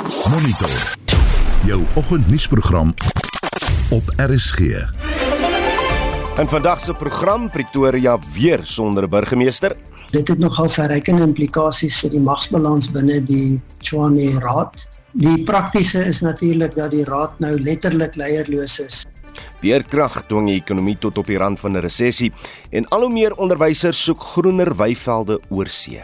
[0.00, 0.96] Monitor.
[1.64, 2.94] Jou oggendnuusprogram
[3.90, 4.58] op RSG.
[6.38, 9.76] In vandag se program Pretoria weer sonder burgemeester.
[10.10, 14.88] Dit het nogal verrykende implikasies vir die magsbalans binne die Tshwane Raad.
[15.12, 19.02] Die praktiese is natuurlik dat die raad nou letterlik leierloos is.
[19.60, 22.32] Weerkrag dwing die ekonomie tot op die rand van 'n resessie
[22.70, 26.00] en al hoe meer onderwysers soek groener weivelde oor see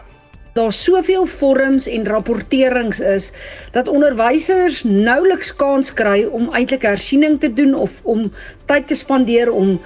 [0.57, 3.31] daar soveel vorms en rapporterings is
[3.71, 8.31] dat onderwysers nouliks kans kry om eintlik hersiening te doen of om
[8.65, 9.77] tyd te spandeer om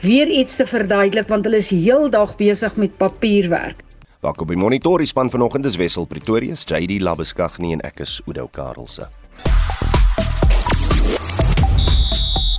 [0.00, 3.82] weer iets te verduidelik want hulle is heeldag besig met papierwerk.
[4.20, 8.46] Welkom by Monitor, die span vanoggend is Wessel Pretorius, JD Labeskagni en ek is Udo
[8.52, 9.08] Karlse.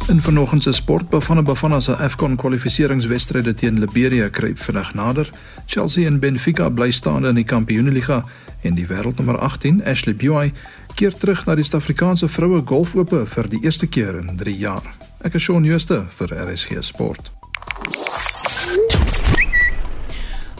[0.09, 5.29] In vanoggend se sport Bafana Bafana se AFCON kwalifikasiewedstryde teen Liberia kruip vinnig nader.
[5.65, 8.23] Chelsea en Benfica bly staande in die Kampioenligga
[8.61, 10.53] en die wêreldnommer 18, Ashley Buy,
[10.95, 14.93] keer terug na die Suid-Afrikaanse vroue golfope vir die eerste keer in 3 jaar.
[15.21, 17.31] Ek is Shaun Schuster vir RSG Sport.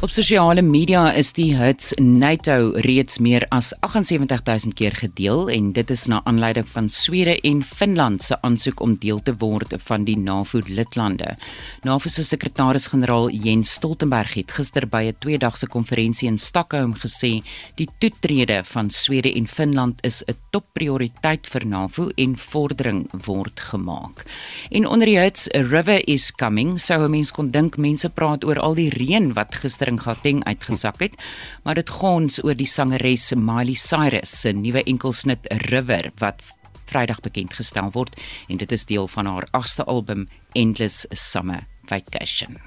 [0.02, 5.92] Op sosiale media is die hits NATO reeds meer as 78000 keer gedeel en dit
[5.94, 10.18] is na aanleiding van Swede en Finland se aansoek om deel te word van die
[10.18, 11.36] NAVO-lidlande.
[11.86, 17.44] NAVO se sekretaris-generaal Jens Stoltenberg het gister by 'n tweedagse konferensie in Stockholm gesê
[17.76, 24.26] die toetrede van Swede en Finland is 'n topprioriteit vir NAVO en vordering word gemaak.
[24.72, 28.60] En onder die hits River is Coming, sou 'n mens kon dink mense praat oor
[28.60, 31.20] al die reën wat gister in Gauteng uitgesak het,
[31.64, 36.44] maar dit gons oor die sangeres Miley Cyrus se nuwe enkelsnit River wat
[36.92, 38.18] Vrydag bekend gestel word
[38.52, 40.28] en dit is deel van haar agste album
[40.60, 42.60] Endless Summer Vacation.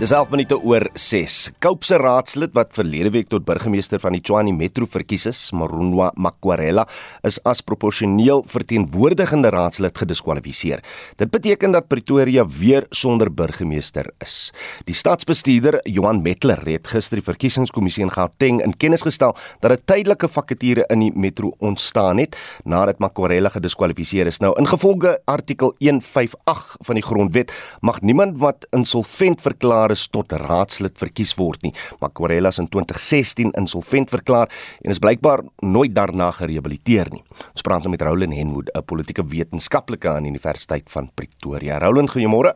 [0.00, 1.34] Dis 11 minute oor 6.
[1.60, 6.86] Kaapse raadslid wat verlede week tot burgemeester van die Tshwane Metro verkies is, Marunwa Makwarela,
[7.28, 10.80] is as proporsioneel verteenwoordigende raadslid gediskwalifiseer.
[11.20, 14.54] Dit beteken dat Pretoria weer sonder burgemeester is.
[14.88, 19.84] Die stadsbestuurder, Johan Metler, het gister die verkiesingskommissie in Gauteng in kennis gestel dat 'n
[19.84, 24.40] tydelike vakature in die metro ontstaan het nadat Makwarela gediskwalifiseer is.
[24.40, 30.96] Nou, ingevolge artikel 158 van die grondwet, mag niemand wat insolvent verklaar is tot raadslid
[30.98, 31.74] verkies word nie.
[32.00, 34.50] Maar Corella is in 2016 insolvent verklaar
[34.82, 37.22] en is blykbaar nooit daarna gerehabiliteer nie.
[37.52, 41.78] Ons praat nou met Roland Henwood, 'n politieke wetenskaplike aan die Universiteit van Pretoria.
[41.78, 42.54] Roland, goeiemôre.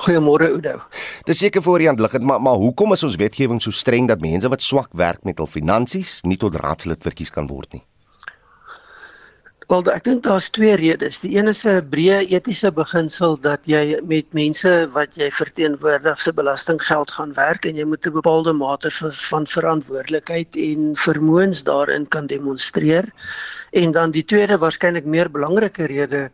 [0.00, 0.80] Goeiemôre Oudo.
[1.24, 4.20] Dis seker voor die hand liggend, maar maar hoekom is ons wetgewing so streng dat
[4.20, 7.82] mense wat swak werk met hul finansies nie tot raadslid verkies kan word nie?
[9.72, 11.22] Wel, ek dink daar's twee redes.
[11.22, 16.32] Die een is 'n breë etiese beginsel dat jy met mense wat jy verteenwoordig se
[16.40, 18.90] belastinggeld gaan werk en jy moet 'n bepaalde mate
[19.30, 23.08] van verantwoordelikheid en vermoëns daarin kan demonstreer.
[23.72, 26.30] En dan die tweede waarskynlik meer belangrike rede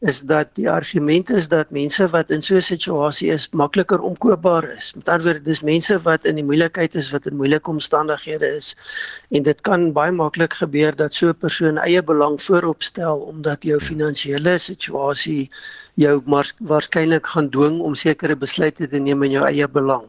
[0.00, 4.64] is dat die argument is dat mense wat in so 'n situasie is makliker omkoopbaar
[4.76, 4.94] is.
[4.94, 8.76] Met ander woorde, dis mense wat in die moeilikheid is, wat in moeilike omstandighede is
[9.28, 13.62] en dit kan baie maklik gebeur dat so 'n persoon eie belang voorop stel omdat
[13.62, 15.50] jou finansiële situasie
[15.94, 16.22] jou
[16.58, 20.04] waarskynlik gaan dwing om sekere besluite te neem in jou eie belang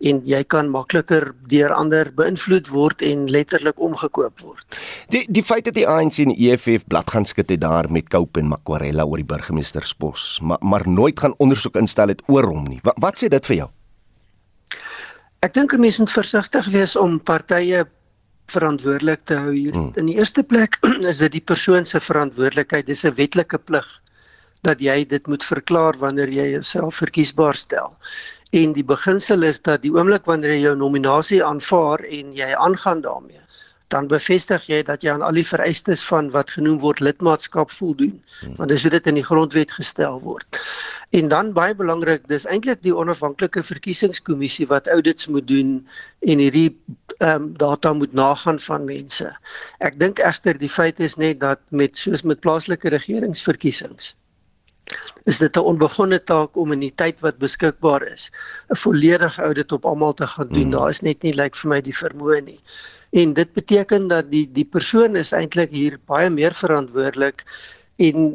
[0.00, 4.78] en jy kan makliker deur ander beïnvloed word en letterlik omgekoop word.
[5.08, 8.08] Die die feit dat die ANC en die EFF blad gaan skud het daar met
[8.08, 12.64] Cope en Makwarella oor die burgemeestersbos, maar maar nooit gaan ondersoek instel het oor hom
[12.64, 12.80] nie.
[12.82, 13.68] Wat, wat sê dit vir jou?
[15.46, 17.84] Ek dink 'n mens moet versigtig wees om partye
[18.52, 19.74] verantwoordelik te hou hier.
[19.74, 19.92] Hmm.
[20.00, 20.78] In die eerste plek
[21.10, 23.86] is dit die persoon se verantwoordelikheid, dis 'n wetlike plig
[24.62, 27.92] dat jy dit moet verklaar wanneer jy jouself verkiesbaar stel.
[28.50, 33.02] En die beginsel is dat die oomblik wanneer jy jou nominasie aanvaar en jy aangaan
[33.02, 33.42] daarmee,
[33.94, 38.16] dan bevestig jy dat jy aan al die vereistes van wat genoem word lidmaatskap voldoen
[38.16, 38.56] hmm.
[38.58, 40.60] want dis hoe dit in die grondwet gestel word.
[41.14, 45.78] En dan baie belangrik, dis eintlik die onafhanklike verkiesingskommissie wat audits moet doen
[46.26, 46.68] en hierdie
[47.18, 49.30] ehm um, data moet nagaan van mense.
[49.86, 54.14] Ek dink egter die feit is net dat met soos met plaaslike regeringsverkiesings
[55.30, 58.30] is dit 'n onbegonne taak om in die tyd wat beskikbaar is
[58.70, 60.68] 'n volledige audit op almal te gaan doen.
[60.68, 60.70] Mm.
[60.70, 62.60] Daar is net nie lyk like vir my die vermoë nie.
[63.16, 67.44] En dit beteken dat die die persoon is eintlik hier baie meer verantwoordelik
[68.06, 68.26] en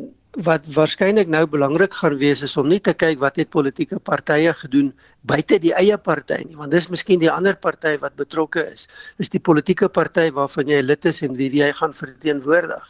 [0.48, 4.54] wat waarskynlik nou belangrik gaan wees is om nie te kyk wat het politieke partye
[4.62, 4.94] gedoen
[5.28, 8.88] buite die eie party nie want dis miskien die ander party wat betrokke is.
[9.20, 12.86] Is die politieke party waarvan jy lid is en wie jy gaan verteenwoordig.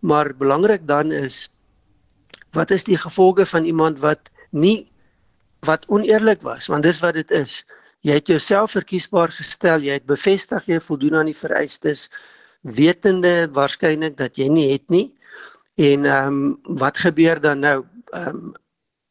[0.00, 1.48] Maar belangrik dan is
[2.56, 4.86] wat is die gevolge van iemand wat nie
[5.66, 7.64] wat oneerlik was want dis wat dit is
[8.00, 12.08] jy het jouself verkiesbaar gestel jy het bevestig jy voldoen aan die vereistes
[12.62, 15.10] wetende waarskynlik dat jy nie het nie
[15.76, 17.84] En ehm um, wat gebeur dan nou?
[18.04, 18.52] Ehm um,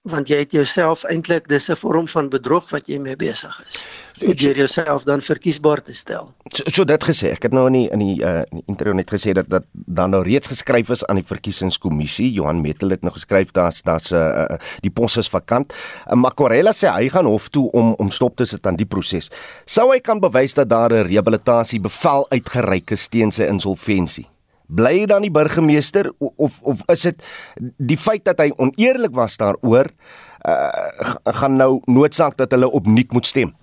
[0.09, 3.85] want jy het jouself eintlik dis 'n vorm van bedrog wat jy mee besig is.
[4.19, 6.33] Deur jouself dan verkiesbaar te stel.
[6.53, 8.93] So, so dit gesê, ek het nou in die in die uh in die intro
[8.93, 12.31] net gesê dat dat dan nou reeds geskryf is aan die verkiesingskommissie.
[12.31, 15.73] Johan Metel het nou geskryf daar's daar's 'n uh, uh, die pos is vakant.
[16.07, 19.29] Uh, Makorela sê hy gaan hof toe om om stop te sit aan die proses.
[19.65, 24.34] Sou hy kan bewys dat daar 'n rehabilitasie bevel uitgereik is teen sy insolventie?
[24.67, 27.21] Bly hy dan die burgemeester of of is dit
[27.77, 29.91] die feit dat hy oneerlik was daaroor
[30.47, 33.53] uh, gaan nou noodsaak dat hulle opnuut moet stem?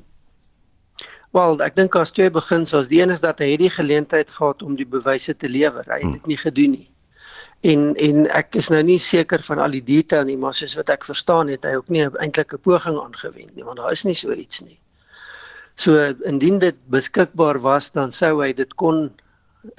[1.33, 2.91] Wel ek dink as twee beginsels.
[2.93, 5.87] Die een is dat hy het die geleentheid gehad om die bewyse te lewer.
[5.89, 6.89] Hy het dit nie gedoen nie.
[7.73, 10.91] En en ek is nou nie seker van al die detail nie maar soos wat
[10.91, 14.19] ek verstaan het hy ook nie eintlik 'n poging aangewend nie want daar is nie
[14.19, 14.79] so iets nie.
[15.77, 15.97] So
[16.27, 19.11] indien dit beskikbaar was dan sou hy dit kon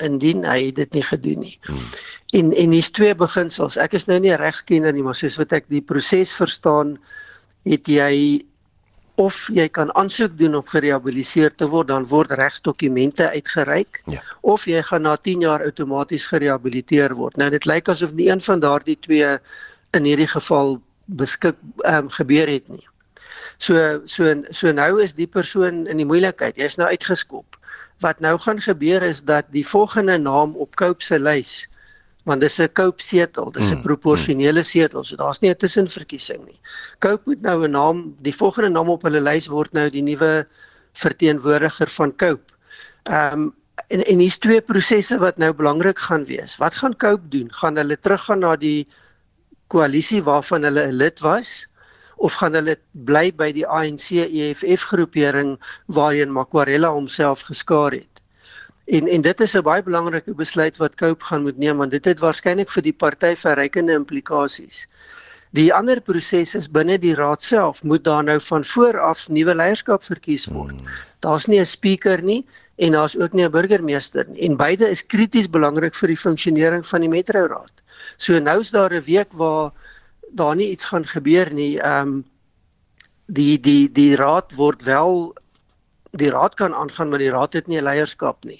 [0.03, 1.57] indien hy dit nie gedoen nie.
[1.68, 1.91] Hmm.
[2.39, 3.77] En en hier's twee beginsels.
[3.77, 6.97] Ek is nou nie regskenner nie, maar soos wat ek die proses verstaan,
[7.68, 8.44] het jy
[9.21, 14.01] of jy kan aansoek doen om gerehabiliteer te word, dan word regsdokumente uitgereik.
[14.09, 14.24] Ja.
[14.41, 17.38] Of jy gaan na 10 jaar outomaties gerehabiliteer word.
[17.38, 19.36] Nou dit lyk asof nie een van daardie twee
[19.94, 22.81] in hierdie geval beskik um, gebeur het nie.
[23.62, 26.57] So so so nou is die persoon in die moeilikheid.
[26.57, 27.59] Hy's nou uitgeskop
[28.03, 31.63] wat nou gaan gebeur is dat die volgende naam op Cope se lys
[32.23, 36.45] want dis 'n Cope setel, dis 'n mm, proporsionele setel, so daar's nie 'n tussenverkiesing
[36.45, 36.59] nie.
[37.00, 40.47] Cope moet nou 'n naam, die volgende naam op hulle lys word nou die nuwe
[40.94, 42.53] verteenwoordiger van Cope.
[43.03, 43.53] Ehm um,
[43.88, 46.57] en en hier's twee prosesse wat nou belangrik gaan wees.
[46.57, 47.53] Wat gaan Cope doen?
[47.53, 48.88] Gaan hulle teruggaan na die
[49.67, 51.67] koalisie waarvan hulle 'n lid was?
[52.18, 58.21] Of gaan hulle bly by die ANC EFF groepering waarheen Makwarella homself geskaar het.
[58.86, 62.06] En en dit is 'n baie belangrike besluit wat Cope gaan moet neem want dit
[62.06, 64.88] het waarskynlik vir die party verrykende implikasies.
[65.54, 69.56] Die ander proses is binne die raad self moet daar nou van voor af nuwe
[69.56, 70.71] leierskap verkies word.
[70.71, 70.88] Hmm.
[71.19, 72.45] Daar's nie 'n speaker nie
[72.75, 76.86] en daar's ook nie 'n burgemeester nie en beide is krities belangrik vir die funksionering
[76.86, 77.71] van die Metro Raad.
[78.18, 79.71] So nou is daar 'n week waar
[80.33, 81.80] daar nie iets gaan gebeur nie.
[81.80, 82.24] Ehm um,
[83.25, 85.33] die die die raad word wel
[86.13, 88.59] die raad kan aangaan maar die raad het nie leierskap nie.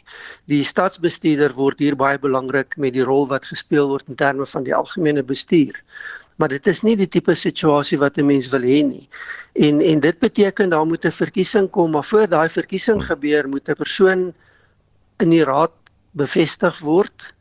[0.50, 4.66] Die stadsbestuurder word hier baie belangrik met die rol wat gespeel word in terme van
[4.66, 5.76] die algemene bestuur.
[6.42, 9.08] Maar dit is nie die tipe situasie wat 'n mens wil hê nie.
[9.54, 13.70] En en dit beteken daar moet 'n verkiesing kom, maar voor daai verkiesing gebeur moet
[13.70, 14.34] 'n persoon
[15.20, 15.72] in die raad
[16.12, 17.34] bevestig word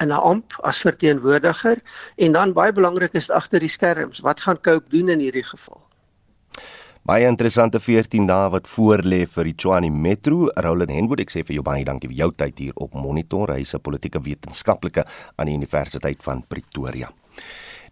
[0.00, 1.82] in 'n amp as verteenwoordiger
[2.16, 5.82] en dan baie belangrik is agter die skerms wat gaan Cope doen in hierdie geval
[7.06, 10.48] Baie interessante 14 dae wat voorlê vir die Tshwane Metro.
[10.64, 13.52] Roland Henwood, ek sê vir jou baie dankie vir jou tyd hier op Monitor.
[13.54, 15.04] Hy is 'n politieke wetenskaplike
[15.38, 17.08] aan die Universiteit van Pretoria.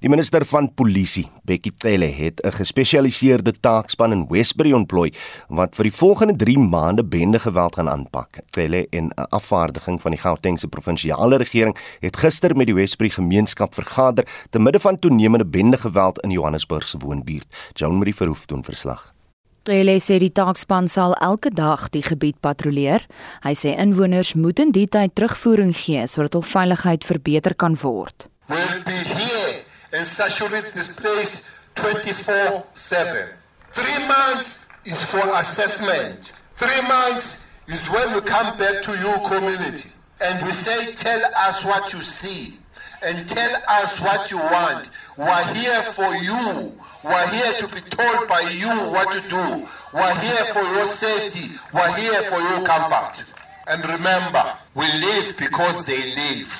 [0.04, 5.12] Die minister van Polisie, Bekkie Cele, het 'n gespesialiseerde taakspan in Westbury ontplooi
[5.48, 8.38] wat vir die volgende 3 maande bende geweld gaan aanpak.
[8.50, 13.74] Cele en 'n afvaardiging van die Gautengse provinsiale regering het gister met die Westbury gemeenskap
[13.74, 17.46] vergader te midde van toenemende bende geweld in Johannesburg se woonbuurt.
[17.72, 19.14] Joan Marie Verhoef doen verslag.
[19.62, 23.06] Cele sê die taakspan sal elke dag die gebied patrolleer.
[23.40, 28.28] Hy sê inwoners moet in die tyd terugvoering gee sodat hul veiligheid verbeter kan word.
[28.48, 29.63] We'll be here
[29.94, 33.38] and saturate this place 24 7.
[33.70, 36.42] Three months is for assessment.
[36.58, 41.64] Three months is when we come back to your community and we say, Tell us
[41.64, 42.58] what you see
[43.06, 44.90] and tell us what you want.
[45.16, 46.74] We're here for you.
[47.04, 49.44] We're here to be told by you what to do.
[49.94, 51.54] We're here for your safety.
[51.72, 53.34] We're here for your comfort.
[53.68, 54.42] And remember,
[54.74, 56.50] we live because they live.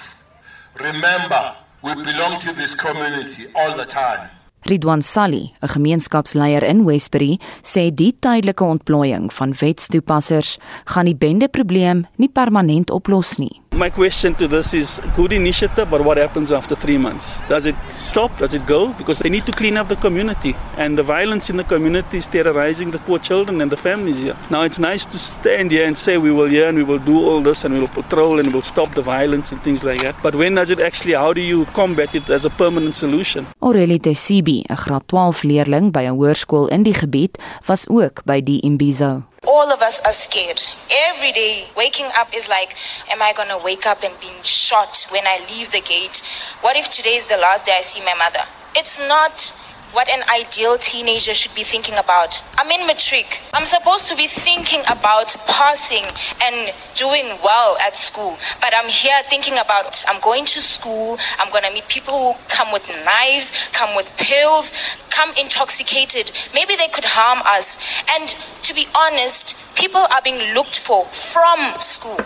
[0.95, 4.31] Remember, We belong to this community all the time.
[4.63, 12.07] Ridwan Sally, 'n gemeenskapsleier in Westbury, sê die tydelike ontplooiing van wetstoepassers gaan die bendeprobleem
[12.17, 13.61] nie permanent oplos nie.
[13.75, 17.41] My question to this is good initiative, but what happens after three months?
[17.49, 18.31] Does it stop?
[18.39, 18.93] Does it go?
[18.93, 22.29] Because they need to clean up the community, and the violence in the community is
[22.29, 24.37] terrorizing the poor children and the families here.
[24.49, 27.19] Now it's nice to stand here and say we will here and we will do
[27.19, 30.03] all this and we will patrol and we will stop the violence and things like
[30.03, 30.15] that.
[30.23, 31.15] But when does it actually?
[31.15, 33.45] How do you combat it as a permanent solution?
[33.61, 38.41] Aurelie Tesibi, 'n graad 12 leerling by 'n hoërskool in die gebied, was ook by
[38.41, 39.34] die Imbizo.
[39.47, 40.61] All of us are scared.
[40.91, 42.77] Every day, waking up is like,
[43.11, 46.23] am I going to wake up and be shot when I leave the gate?
[46.61, 48.45] What if today is the last day I see my mother?
[48.77, 49.53] It's not
[49.95, 52.43] what an ideal teenager should be thinking about.
[52.59, 53.41] I'm in matric.
[53.55, 56.05] I'm supposed to be thinking about passing
[56.43, 58.37] and doing well at school.
[58.61, 62.33] But I'm here thinking about I'm going to school, I'm going to meet people who
[62.49, 64.73] come with knives, come with pills,
[65.11, 66.33] come intoxicated.
[66.53, 67.79] Maybe they could harm us.
[68.19, 72.19] And to be honest, people are being looked for from school.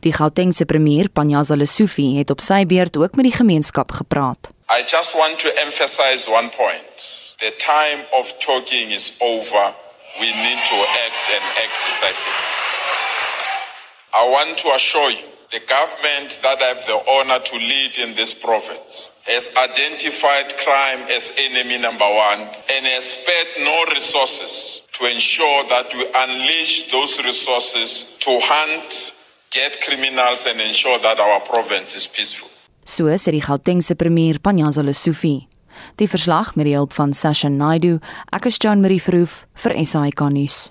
[0.00, 4.54] Die Gautengse premier, Panyaza Lesufi, het op sy beurt ook met die gemeenskap gepraat.
[4.68, 7.34] I just want to emphasize one point.
[7.38, 9.74] The time of talking is over.
[10.18, 10.74] We need to
[11.06, 12.32] act and act decisively.
[14.12, 18.16] I want to assure you the government that I have the honor to lead in
[18.16, 25.06] this province has identified crime as enemy number one and has spared no resources to
[25.06, 29.12] ensure that we unleash those resources to hunt,
[29.52, 32.50] get criminals, and ensure that our province is peaceful.
[32.86, 35.48] So sê die Gautengse premier Panyaza Lesufi.
[35.98, 37.98] Die verslag met die hulp van Sasha Naidu,
[38.32, 40.70] ek is John Marie Verhoef vir SAK nuus.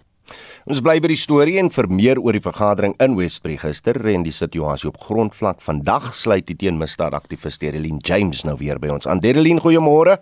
[0.65, 4.23] Ons bly by die storie en vir meer oor die vergadering in Westbury gister en
[4.25, 5.59] die situasie op grondvlak.
[5.61, 9.05] Vandag sluit die teenmisdaadaktivis Dereline James nou weer by ons.
[9.05, 10.17] Aan Dereline, goeiemôre.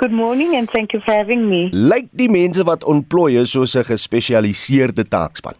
[0.00, 1.66] Good morning and thank you for having me.
[1.72, 5.56] Lyk die mense wat ontplooi is soos 'n gespesialiseerde taakspan?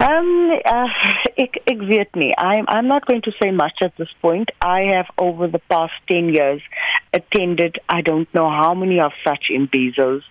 [0.00, 0.88] Um, uh,
[1.34, 2.40] ik, ik weet niet.
[2.40, 4.50] I'm, I'm not going to say much at this point.
[4.62, 6.62] I have, over the past 10 years,
[7.12, 10.22] attended I don't know how many of such in Bezos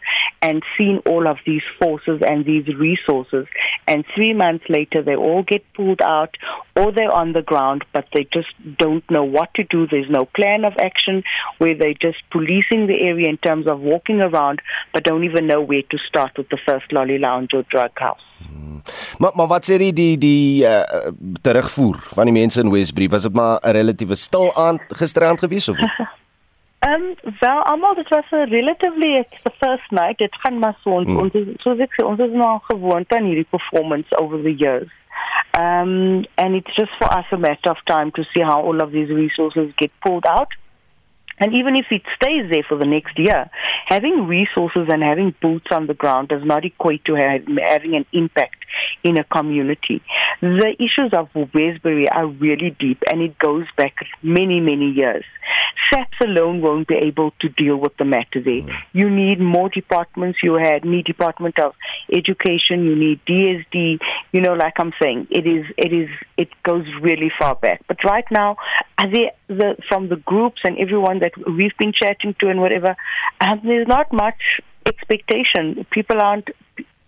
[0.42, 3.46] and seen all of these forces and these resources.
[3.88, 6.36] And three months later, they all get pulled out
[6.76, 9.88] or they're on the ground, but they just don't know what to do.
[9.88, 11.24] There's no plan of action
[11.58, 14.62] where they're just policing the area in terms of walking around,
[14.94, 18.22] but don't even know where to start with the first lolly lounge or drug house.
[18.38, 18.82] Hmm.
[19.18, 23.10] Maar maar wat sê die die die uh, terugvoer van die mense in Westbury?
[23.10, 25.78] Was dit maar 'n relatiewe stil aand gisteraand gewees of?
[26.88, 30.90] Um, wel almal was was 'n relatively it's the first night dit gaan maar so
[30.90, 31.18] ons mm.
[31.18, 31.34] ons
[31.64, 34.90] so ek sê ons is nou gewoond aan hierdie performance over the years.
[35.60, 38.92] Um and it's just for us a matter of time to see how all of
[38.92, 40.52] these resources get pulled out.
[41.40, 43.50] And even if it stays there for the next year,
[43.86, 48.59] having resources and having boots on the ground does not equate to having an impact
[49.04, 50.02] in a community.
[50.42, 55.26] The issues of Westbury are really deep and it goes back many, many years.
[55.92, 58.62] SAPS alone won't be able to deal with the matter there.
[58.94, 60.40] You need more departments.
[60.44, 61.74] You had need Department of
[62.12, 62.84] Education.
[62.84, 64.00] You need DSD.
[64.32, 67.82] You know, like I'm saying, it is, it is, it goes really far back.
[67.88, 68.58] But right now,
[68.98, 72.96] the, the, from the groups and everyone that we've been chatting to and whatever,
[73.42, 75.86] um, there's not much expectation.
[75.92, 76.50] People aren't,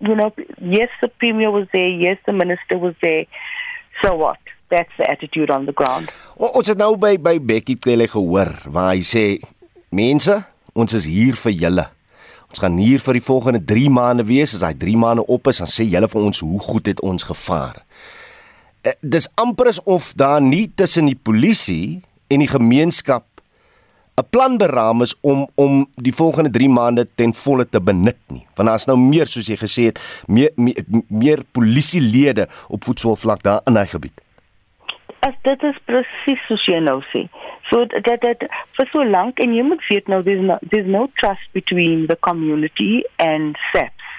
[0.02, 1.88] you know, yes, the premier was there.
[1.88, 3.26] Yes, the minister was there.
[4.02, 4.38] So what?
[4.72, 6.10] that's the attitude on the ground.
[6.40, 9.26] O, ons het nou by by Becky Cele gehoor waar hy sê
[9.94, 10.40] mense,
[10.74, 11.86] ons is hier vir julle.
[12.52, 14.56] Ons gaan hier vir die volgende 3 maande wees.
[14.56, 17.28] As daai 3 maande op is, dan sê julle vir ons hoe goed het ons
[17.28, 17.84] gevaar.
[18.82, 23.28] Uh, dis amper asof daar nie tussen die polisie en die gemeenskap
[24.18, 28.46] 'n plan beraam is om om die volgende 3 maande ten volle te benut nie.
[28.56, 33.62] Want daar's nou meer soos jy gesê het, meer meer, meer polisielede op voetsoolvlak daar
[33.66, 34.22] in hy gebied
[35.22, 37.26] as dit is presies soos jy nou sê.
[37.70, 38.46] So dat dat
[38.78, 42.18] vir so lank en jy moet weet nou there's no there's no trust between the
[42.28, 44.10] community and SAPS.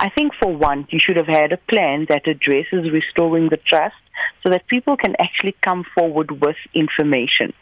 [0.00, 4.00] I think for one you should have had a plan that addresses restoring the trust
[4.42, 7.52] so that people can actually come forward with information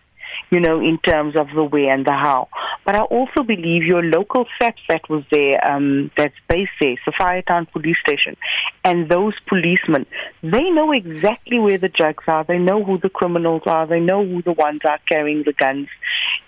[0.50, 2.48] you know, in terms of the where and the how.
[2.84, 6.96] But I also believe your local SAPS that was there, um, that's based there,
[7.42, 8.36] Town Police Station,
[8.84, 10.06] and those policemen,
[10.42, 12.44] they know exactly where the drugs are.
[12.44, 13.86] They know who the criminals are.
[13.86, 15.88] They know who the ones are carrying the guns.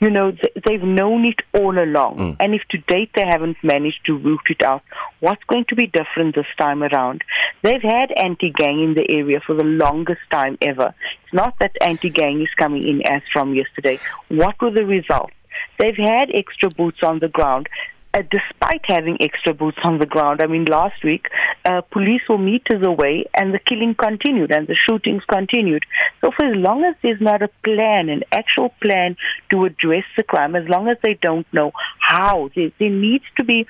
[0.05, 2.19] You know, they've known it all along.
[2.19, 2.37] Mm.
[2.39, 4.83] And if to date they haven't managed to root it out,
[5.21, 7.23] what's going to be different this time around?
[7.63, 10.95] They've had anti-gang in the area for the longest time ever.
[11.23, 13.99] It's not that anti-gang is coming in as from yesterday.
[14.29, 15.33] What were the results?
[15.79, 17.71] They've had extra boots on the ground.
[18.15, 21.27] Uh, despite having extra boots on the ground, I mean, last week,
[21.65, 25.85] uh, police were meters away and the killing continued and the shootings continued.
[26.21, 29.17] So, for as long as there's not a plan, an actual plan
[29.51, 33.45] to address the crime, as long as they don't know how, there, there needs to
[33.45, 33.67] be.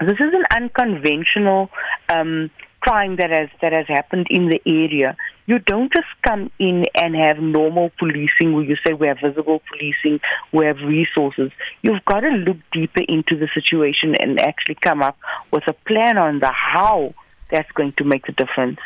[0.00, 1.70] This is an unconventional
[2.08, 2.50] um,
[2.80, 5.16] crime that has that has happened in the area.
[5.50, 9.60] You don't just come in and have normal policing where you say we have visible
[9.68, 10.20] policing,
[10.52, 11.50] we have resources.
[11.82, 15.18] You've got to look deeper into the situation and actually come up
[15.50, 17.14] with a plan on the how
[17.50, 18.80] that's going to make the difference.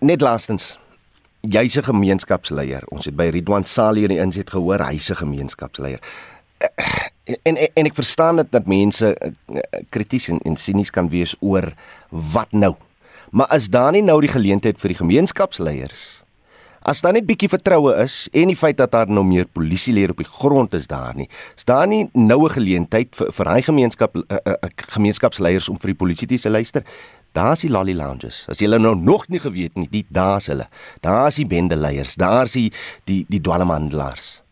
[0.00, 0.78] Net laastens
[1.40, 2.82] jy's 'n gemeenskapsleier.
[2.92, 6.00] Ons het by Ridwan Sali in die inset gehoor hy's 'n gemeenskapsleier.
[7.24, 9.16] En, en en ek verstaan dit dat mense
[9.88, 11.72] krities en, en sinies kan wees oor
[12.10, 12.74] wat nou.
[13.34, 16.02] Maar is daar nie nou die geleentheid vir die gemeenskapsleiers?
[16.86, 20.20] As daar net bietjie vertroue is en die feit dat daar nou meer polisielede op
[20.22, 21.26] die grond is daar nie,
[21.56, 24.54] is daar nie nou 'n geleentheid vir vir hy gemeenskap uh, uh,
[24.94, 26.82] gemeenskapsleiers om vir die polisie te luister?
[27.32, 28.44] Daar's die lolly lounges.
[28.48, 30.68] As jy nou nog nie geweet nie, die daar's hulle.
[31.00, 32.70] Daar's die bendeleiers, daar's die
[33.04, 34.44] die die dwalmhandelaars.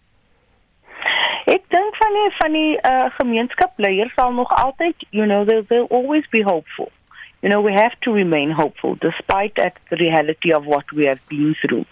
[1.47, 5.91] Ek dink van die van die uh, gemeenskapsleiers sal nog altyd, you know, they'll, they'll
[5.91, 6.91] always be hopeful.
[7.43, 11.21] You know, we have to remain hopeful despite that the reality of what we have
[11.29, 11.85] been through.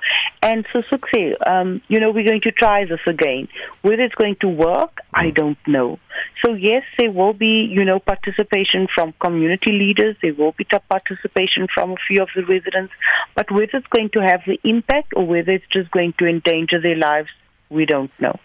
[0.42, 3.48] And so, Sukse, um, you know, we're going to try this again.
[3.82, 5.98] Whether it's going to work, I don't know.
[6.44, 10.16] So, yes, there will be, you know, participation from community leaders.
[10.22, 12.92] There will be participation from a few of the residents.
[13.34, 16.80] But whether it's going to have the impact or whether it's just going to endanger
[16.80, 17.28] their lives,
[17.70, 18.38] we don't know.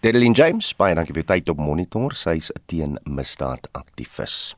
[0.00, 2.14] Dedelin James, baie dankie vir tyd op Monitor.
[2.16, 4.56] Sy's 'n teen-misdaad aktivis.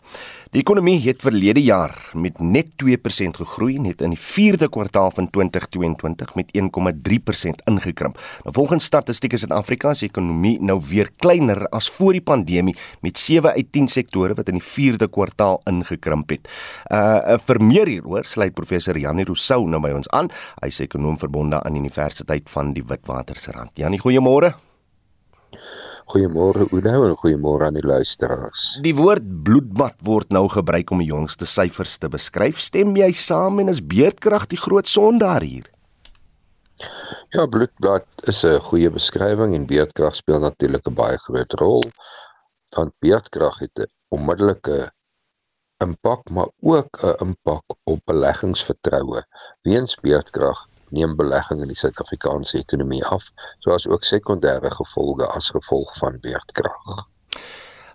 [0.53, 5.11] Die ekonomie het verlede jaar met net 2% gegroei en het in die 4de kwartaal
[5.11, 8.19] van 2022 met 1,3% ingekrimp.
[8.45, 13.19] Nou volgens statistiek is Suid-Afrika se ekonomie nou weer kleiner as voor die pandemie met
[13.19, 16.49] 7 uit 10 sektore wat in die 4de kwartaal ingekrimp het.
[16.89, 20.31] Uh vir meer hieroor sluit professor Janie Rousseau nou by ons aan.
[20.61, 23.71] Hy's ekonom verbonde aan die Universiteit van die Witwatersrand.
[23.75, 24.72] Janie, goeiemôre.
[26.13, 28.79] Goeiemôre Oudo en goeiemôre aan die luisteraars.
[28.85, 32.61] Die woord bloedbad word nou gebruik om die jongste syfers te beskryf.
[32.61, 35.69] Stem jy saam en is beerdkrag die groot sondaar hier?
[37.33, 41.85] Ja, bloedbad is 'n goeie beskrywing en beerdkrag speel natuurlik 'n baie groot rol.
[42.77, 44.91] Want beerdkrag het 'n onmiddellike
[45.79, 49.23] impak, maar ook 'n impak op beleggingsvertroue.
[49.63, 53.31] Weens beerdkrag neem belegging in die Suid-Afrikaanse ekonomie af,
[53.65, 57.07] soos ook sekondêre gevolge as gevolg van beerdkrag.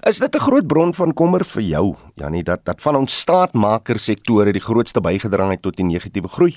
[0.07, 3.99] Is dit 'n groot bron van kommer vir jou, Janie, dat dat van ons staatmaker
[3.99, 6.55] sektore die grootste bygedra het tot die negatiewe groei?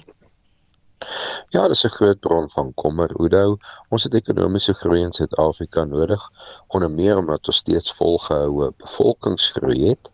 [1.49, 3.57] Ja, dit is 'n groot bron van kommer, Oudo.
[3.89, 6.31] Ons het ekonomiese groei in Suid-Afrika nodig,
[6.69, 10.11] onder meer omdat ons steeds volgehoue bevolkingsgroei het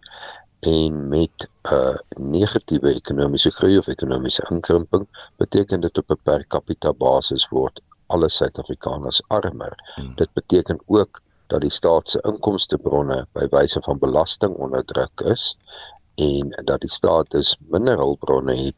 [0.66, 5.04] en met 'n uh, negatiewe ekonomiese groei of ekonomiese inkrimping
[5.36, 9.74] beteken dit op 'n per capita basis word alle Suid-Afrikaners armer.
[9.94, 10.14] Hmm.
[10.14, 15.20] Dit beteken ook dat die staat se inkomste bronne by wyse van belasting onder druk
[15.20, 15.56] is
[16.14, 18.76] en dat die staat dus minder hulpbronne het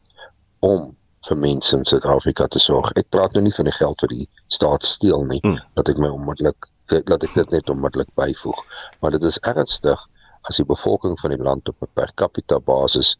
[0.59, 0.97] om
[1.27, 2.91] vir mense in Suid-Afrika te sorg.
[2.91, 5.59] Ek praat nou nie van die geld wat die staat steel nie, hmm.
[5.73, 8.63] dat ek my onmiddellik dat ek dit net onmiddellik byvoeg,
[8.99, 10.07] maar dit is ernstig
[10.41, 13.17] as die bevolking van die land op 'n per capita basis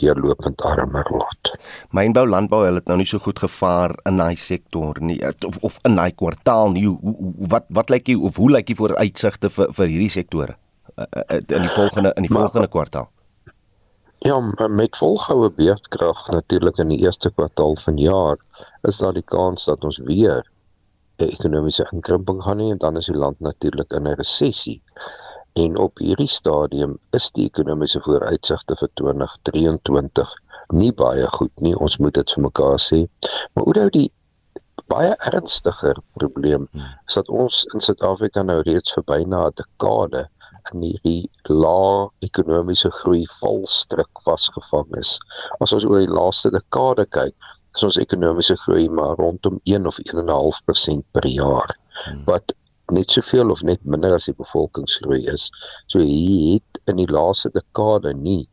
[0.00, 1.52] deurlopend armer word.
[1.94, 5.98] Mynbou landbou het nou nie so goed gevaar in daai sektor nie of of in
[6.00, 6.86] daai kwartaal nie.
[6.86, 10.14] Hoe, hoe, wat wat lyk jy of hoe lyk jy voor uitsigte vir vir hierdie
[10.16, 10.56] sektore
[10.96, 13.10] uh, uh, in die volgende in die maar, volgende kwartaal?
[14.24, 18.38] Ja, met volgehoue beerdkrag natuurlik in die eerste kwartaal van jaar
[18.88, 20.42] is daar die kans dat ons weer
[21.22, 24.82] 'n ekonomiese inkrimping gaan hê en dan is die land natuurlik in 'n resessie.
[25.54, 30.34] En op hierdie stadium is die ekonomiese vooruitsigte vir 2023
[30.72, 31.74] nie baie goed nie.
[31.76, 33.04] Ons moet dit vir mekaar sê.
[33.54, 34.08] Maar hoe nou die
[34.90, 36.88] baie ernstiger probleem hmm.
[37.08, 40.24] is dat ons in Suid-Afrika nou reeds vir byna 'n dekade
[40.72, 45.18] in hierdie lae ekonomiese groei valstrik vasgevang is.
[45.60, 47.34] As ons oor die laaste dekade kyk,
[47.76, 51.76] is ons ekonomiese groei maar rondom 1 of 1.5% per jaar.
[52.04, 52.24] Hmm.
[52.26, 52.56] Wat
[52.96, 55.48] net soveel of net minder as die bevolkingsgroei is.
[55.92, 58.44] So hier het in die laaste dekade nie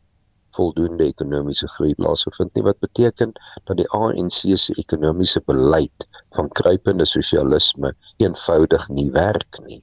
[0.55, 3.31] voldoende ekonomiese groei plaasgevind nie wat beteken
[3.69, 9.79] dat die ANC se ekonomiese beleid van kruipende sosialisme eenvoudig nie werk nie.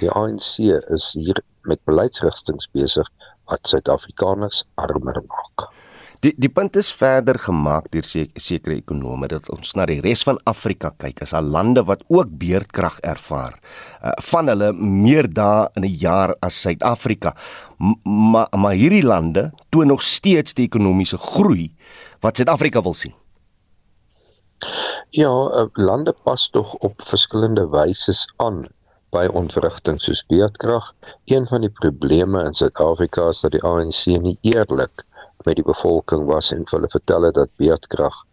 [0.00, 0.58] Die ANC
[0.96, 3.08] is hier met beleidsrigtinge besig
[3.50, 5.68] wat Suid-Afrikaners armer maak.
[6.22, 10.36] Die die punt is verder gemaak deur sekere ekonome dat ons na die res van
[10.46, 13.56] Afrika kyk as al lande wat ook beerdkrag ervaar.
[13.98, 17.34] Uh, van hulle meer dae in 'n jaar as Suid-Afrika.
[18.04, 21.74] Maar maar hierdie lande toon nog steeds die ekonomiese groei
[22.20, 23.14] wat Suid-Afrika wil sien.
[25.10, 28.68] Ja, uh, lande pas tog op verskillende wyse aan
[29.10, 30.94] by ontwrigting soos beerdkrag.
[31.24, 35.10] Een van die probleme in Suid-Afrika is dat die ANC nie eerlik
[35.44, 38.24] met die bevolking was en hulle vertel het dat beerdkrag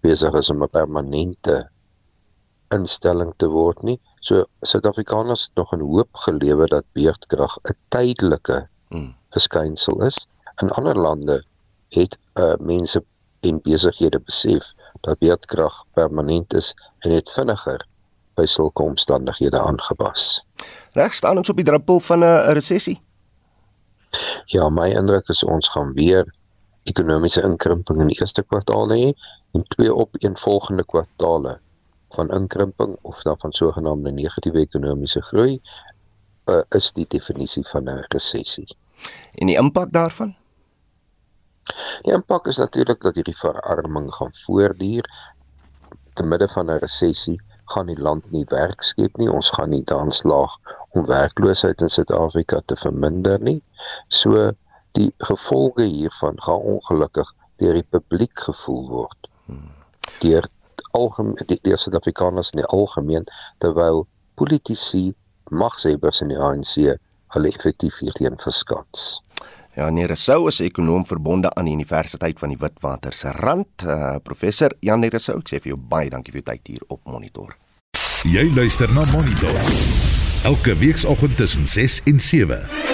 [0.00, 1.68] besig is om 'n permanente
[2.68, 3.98] instelling te word nie.
[4.20, 9.14] So Suid-Afrikaners het nog 'n hoop gelewe dat beerdkrag 'n tydelike hmm.
[9.30, 10.26] verskynsel is.
[10.62, 11.44] In ander lande
[11.88, 13.04] het uh, mense
[13.40, 17.86] en besighede besef dat beerdkrag permanent is en het vinniger
[18.34, 20.46] by sulke omstandighede aangepas.
[20.92, 23.00] Reg staan ons op die druppel van 'n resessie.
[24.44, 26.34] Ja, my indruk is ons gaan weer
[26.90, 29.12] ekonomiese inkrimping in die eerste kwartaal hê
[29.56, 31.58] en twee opeenvolgende kwartale
[32.16, 35.60] van inkrimping of dan van sogenaamde negatiewe ekonomiese groei
[36.50, 38.68] uh, is die definisie van 'n resessie.
[39.34, 40.34] En die impak daarvan?
[42.02, 45.06] Die impak is natuurlik dat hierdie verarming gaan voortduur
[46.14, 49.30] te midde van 'n resessie gaan die land nie werk skep nie.
[49.32, 50.56] Ons gaan nie dan slaag
[50.90, 53.62] om werkloosheid in Suid-Afrika te verminder nie.
[54.08, 54.52] So
[54.98, 59.30] die gevolge hiervan gaan ongelukkig deur die publiek gevoel word.
[60.24, 60.48] Deur
[60.96, 63.26] algemeen die, die Suid-Afrikaners in die algemeen
[63.62, 64.06] terwyl
[64.40, 65.10] politici
[65.50, 66.76] magshebbers in die ANC
[67.34, 69.20] hulle effektief hierteen verskans.
[69.76, 73.84] Ja, Nere Sou is ekonom verbonde aan die Universiteit van die Witwatersrand.
[73.86, 76.86] Uh, professor Jan Nere Sou, ek sê vir jou baie dankie vir jou tyd hier
[76.88, 77.54] op Monitor.
[78.26, 79.56] Jy luister na Monitor.
[80.48, 82.89] Elke weekoggend tussen 6 en 7.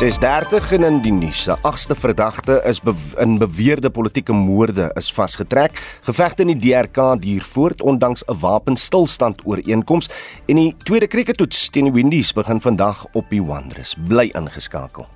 [0.00, 1.46] 6:30 in die nuus.
[1.46, 5.98] 'n Agste verdagte is be in beweerde politieke moorde is vasgetrek.
[6.00, 10.08] Gevegte in die DRK duur voort ondanks 'n wapenstilstand ooreenkoms
[10.46, 13.94] en die tweede krieketoets teen die Windies begin vandag op die Wanderers.
[14.08, 15.06] Bly ingeskakel.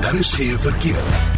[0.00, 1.33] Daar is geen verkeer.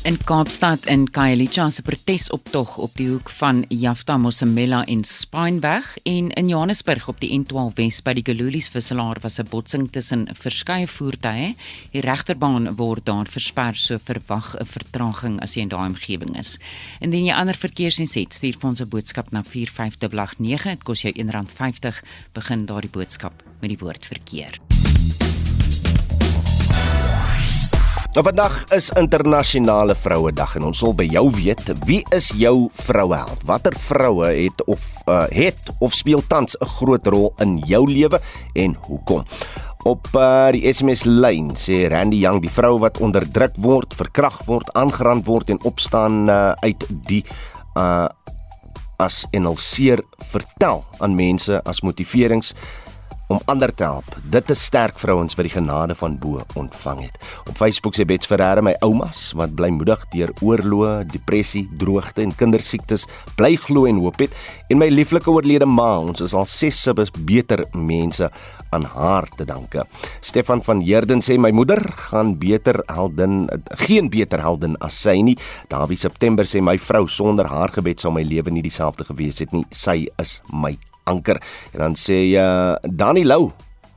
[0.00, 6.30] In Kaapstad in Khayelitsha se protesoptog op die hoek van Jafta Mosamela en Spineweg en
[6.40, 10.86] in Johannesburg op die N12 Wes by die Gululies wisselaar was 'n botsing tussen verskeie
[10.88, 11.54] voertuie.
[11.92, 16.56] Die regterbaan word daar versper, so verwag 'n vertraging as jy in daai omgewing is.
[17.00, 22.02] Indien jy ander verkeersinset stuur vir ons 'n boodskap na 45889, dit kos jou R1.50,
[22.32, 24.79] begin daardie boodskap met die woord verkeer.
[28.10, 33.44] Nou vandag is internasionale vrouedag en ons wil by jou weet wie is jou vroueheld?
[33.46, 38.18] Watter vroue het of uh, het of speel tans 'n groot rol in jou lewe
[38.54, 39.22] en hoekom?
[39.86, 44.74] Op uh, die SMS lyn sê Randy Young die vrou wat onderdruk word, verkragt word,
[44.74, 47.24] aangerand word en opstaan uh, uit die
[47.78, 48.08] uh
[49.00, 52.52] as en alseer vertel aan mense as motiverings
[53.30, 54.06] om ander te help.
[54.30, 57.18] Dit is sterk vrouens wat die genade van bo ontvang het.
[57.46, 62.34] Op Facebook sê Bets Ferreira my oumas wat bly moedig deur oorloë, depressie, droogte en
[62.34, 63.06] kindersiektes,
[63.38, 64.34] bly glo en hoop het
[64.70, 66.94] en my lieflike oorlede ma, ons is al ses se
[67.26, 68.30] beter mense
[68.70, 69.84] aan haar te danke.
[70.20, 73.46] Stefan van Heerden sê my moeder gaan beter heldin,
[73.86, 75.36] geen beter heldin as sy nie.
[75.70, 79.54] Dawie September sê my vrou sonder haar gebed sou my lewe nie dieselfde gewees het
[79.54, 79.66] nie.
[79.70, 81.40] Sy is my anker.
[81.72, 83.52] En dan sê jy uh, Dani Lou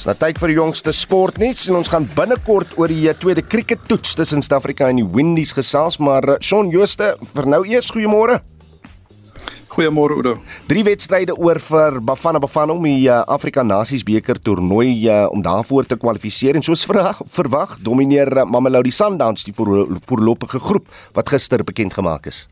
[0.07, 4.39] Nou tyd vir die jongste sportnuus en ons gaan binnekort oor die tweede kriekettoets tussen
[4.39, 8.37] Suid-Afrika en die Windies gesels, maar uh, Shaun Jooste, vir nou eers goeiemôre.
[9.77, 10.31] Goeiemôre Oudo.
[10.65, 15.43] Drie wedstryde oor vir Bafana Bafana om die uh, Afrika Nasies beker toernooi uh, om
[15.45, 21.29] daarvoor te kwalifiseer en soos verwag, verwag domineer uh, Mamelodi Sundowns die voorlopige groep wat
[21.29, 22.47] gister bekend gemaak is.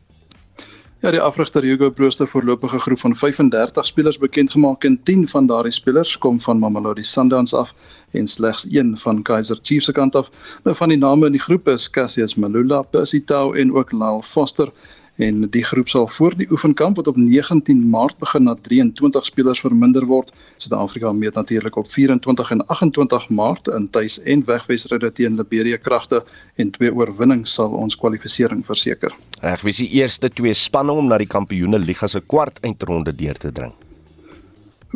[1.02, 5.02] Ja, die afrigter Hugo Broos het 'n voorlopige groep van 35 spelers bekend gemaak en
[5.02, 7.74] 10 van daardie spelers kom van Mamelodi Sundowns af
[8.12, 10.30] en slegs een van Kaizer Chiefs se kant af.
[10.62, 14.22] Nou van die name in die groep is Cassius Malula, Percy Tau en ook Lyle
[14.22, 14.70] Foster
[15.16, 19.60] en die groep sal voor die oefenkamp wat op 19 Maart begin na 23 spelers
[19.60, 20.32] verminder word.
[20.56, 26.24] Suid-Afrika meet natuurlik op 24 en 28 Maart in tuis- en wegwedstryde teen Liberia kragte
[26.56, 29.14] en twee oorwinnings sal ons kwalifikasie verseker.
[29.40, 33.14] Reg, wie is die eerste twee spanne om na die Kampioene Liga se kwart eindronde
[33.14, 33.72] deur te dring?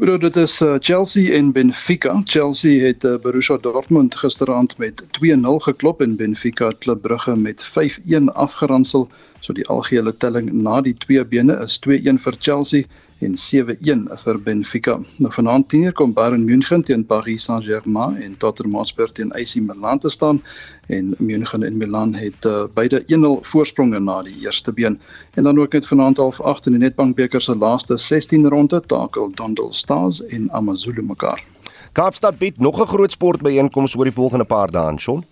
[0.00, 2.14] Oor dit is uh, Chelsea en Benfica.
[2.24, 8.32] Chelsea het uh, Borussia Dortmund gisteraand met 2-0 geklop en Benfica Club Brugge met 5-1
[8.32, 9.08] afgeransel.
[9.40, 12.88] So die algehele telling na die twee bene is 2-1 vir Chelsea
[13.20, 14.96] en 7-1 vir Benfica.
[15.18, 19.98] Nou vanaand 10:00 kom Bayern München teen Paris Saint-Germain en Tottenham Hotspur teen AC Milan
[19.98, 20.42] te staan
[20.86, 25.00] en München en Milan het uh, beide 1-0 voorspronge na die eerste been.
[25.34, 28.80] En dan ook net vanaand half 8 in die Nedbank beker se laaste 16 ronde
[28.80, 31.44] takel Dondel Stars en AmaZulu mekaar.
[31.92, 35.24] Kaapstad bied nog 'n groot sportbyeenkoms oor die volgende paar dae, Shaun.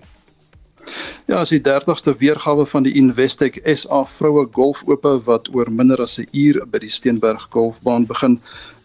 [1.29, 6.01] Ja, as die 30ste weergawe van die Investec SA Vroue Golf Ope wat oor minder
[6.01, 8.39] as 'n uur by die Steenberg Golfbaan begin.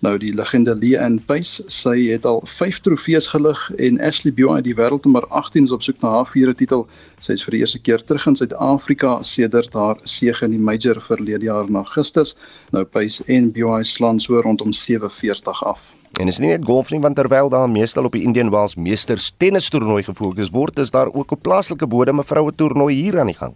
[0.03, 4.65] Nou die legende Leanne Pace, sy het al 5 trofees gelig en Ashley Bjorn uit
[4.65, 6.83] die wêreldnommer 18 is op soek na haar vierde titel.
[7.23, 10.99] Sy is vir die eerste keer terug in Suid-Afrika sedert haar sege in die major
[10.99, 12.35] verlede jaar in Augustus.
[12.75, 15.87] Nou Pace en Bjorn slaan so rondom 47 af.
[16.19, 19.31] En is nie net golf nie want terwyl daar meestal op die Indian Wells Meesters
[19.39, 23.31] tennis toernooi gefokus word, is daar ook op plaaslike bodem 'n vroue toernooi hier aan
[23.31, 23.55] die gang.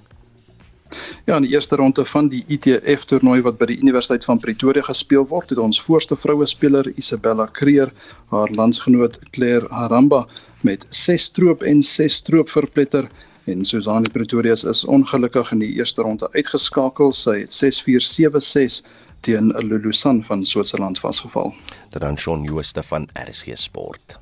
[1.26, 4.84] Ja, in die eerste ronde van die ITF toernooi wat by die Universiteit van Pretoria
[4.88, 7.92] gespeel word, het ons voorste vroue speler Isabella Creer
[8.34, 10.26] haar landsgenoot Claire Haramba
[10.62, 13.10] met 6 stroop en 6 stroop verpletter
[13.48, 17.14] en Susanne Pretorius is ongelukkig in die eerste ronde uitgeskakel.
[17.16, 18.82] Sy het 6-4-7-6
[19.26, 21.54] teen Lulusan van Switserland vasgeval.
[21.90, 24.20] Dit dan Shaun Jooste van RSG Sport.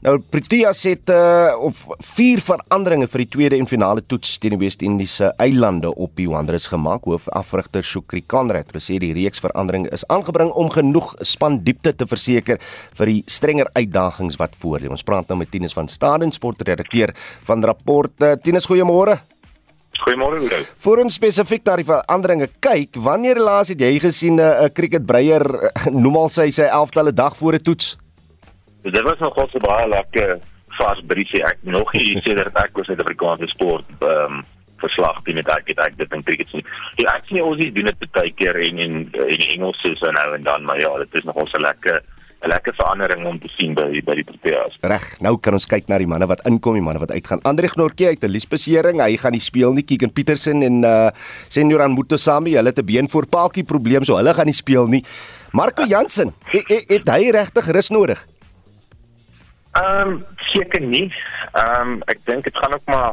[0.00, 1.82] Nou Proteas het uh of
[2.14, 6.70] vier veranderinge vir die tweede en finale toets teen die Wes-Indiese eilande op die Wanderers
[6.72, 7.04] gemaak.
[7.04, 12.60] Hoofafrigter Shukri Konrad het gesê die reeks veranderinge is aangebring om genoeg spandiepte te verseker
[12.96, 14.88] vir die strenger uitdagings wat voor lê.
[14.88, 17.12] Ons praat nou met Tinus van Staden, sportredakteur
[17.44, 18.38] van Rapporte.
[18.42, 19.18] Tinus, goeiemôre.
[20.00, 20.60] Goeiemôre Oudo.
[20.80, 25.44] Vir ons spesifiek daar die veranderinge kyk, wanneer laas het jy gesien 'n uh, cricketbreier
[25.44, 27.96] uh, noem al sy sy 11de dag voor 'n toets?
[28.82, 30.38] Dit was nog so baie lekker
[30.78, 34.42] vars briesie ek nog hier sê dat ek was uit Afrikaanse sport ehm um,
[34.80, 36.62] verslag doen met ek het ek dit in cricket sien.
[36.96, 40.46] Ja, ek sien ons doen dit baie keer en in in Engels so nou en
[40.46, 42.00] dan, maar ja, dit is nogal so lekker
[42.40, 44.78] 'n lekker verandering om te sien by by die Proteas.
[44.80, 47.42] Reg, nou kan ons kyk na die manne wat inkom, die manne wat uitgaan.
[47.44, 49.84] Andre Gnortjie uit 'n liesbesering, hy gaan nie speel nie.
[49.84, 51.10] Keegan Petersen en uh
[51.48, 55.04] Senior Mutosami, hulle het 'n been voor paaltjie probleem, so hulle gaan nie speel nie.
[55.52, 58.24] Marco Jansen, het, het, het hy regtig rus nodig?
[59.78, 61.08] Ehm um, seker nie.
[61.52, 63.12] Ehm um, ek dink dit gaan ook maar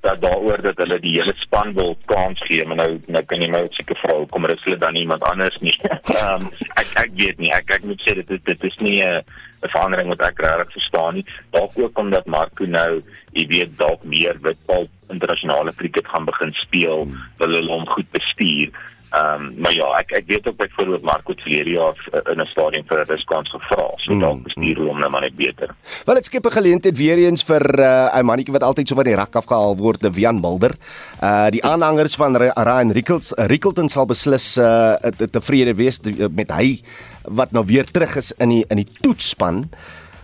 [0.00, 3.48] dat daaroor dat hulle die hele span wil kans gee, maar nou nou kan jy
[3.50, 5.74] my ook seker vra hoekom rus hulle dan iemand anders nie.
[5.88, 6.48] Ehm um,
[6.80, 7.52] ek ek weet nie.
[7.52, 9.22] Ek ek moet sê dit dit is nie 'n
[9.62, 11.26] 'n verandering wat ek regtig verstaan nie.
[11.50, 17.08] Dalk ook omdat Marco nou, jy weet, dalk meer witbal internasionale kriket gaan begin speel,
[17.38, 18.70] wil hulle hom goed bestuur.
[19.08, 21.92] Ehm um, maar ja, ek ek weet ook byvoorbeeld Marco Tleria
[22.32, 24.20] in 'n stadium vir 'n diskans gevra, so mm.
[24.20, 25.70] dalk bestuur hom nou maar net beter.
[26.04, 29.04] Wel dit skep 'n geleentheid weer eens vir 'n uh, mannetjie wat altyd so van
[29.04, 30.76] die rak afgehaal word, die Wian Mulder.
[31.22, 34.94] Uh die aanhangers van Ryan Rickles Rickelton sal beslis uh
[35.30, 36.80] tevrede wees met hy
[37.24, 39.70] wat nou weer terug is in die in die toetsspan.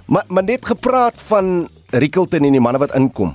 [0.07, 3.35] Maar maar net gepraat van Rickelton en die manne wat inkom.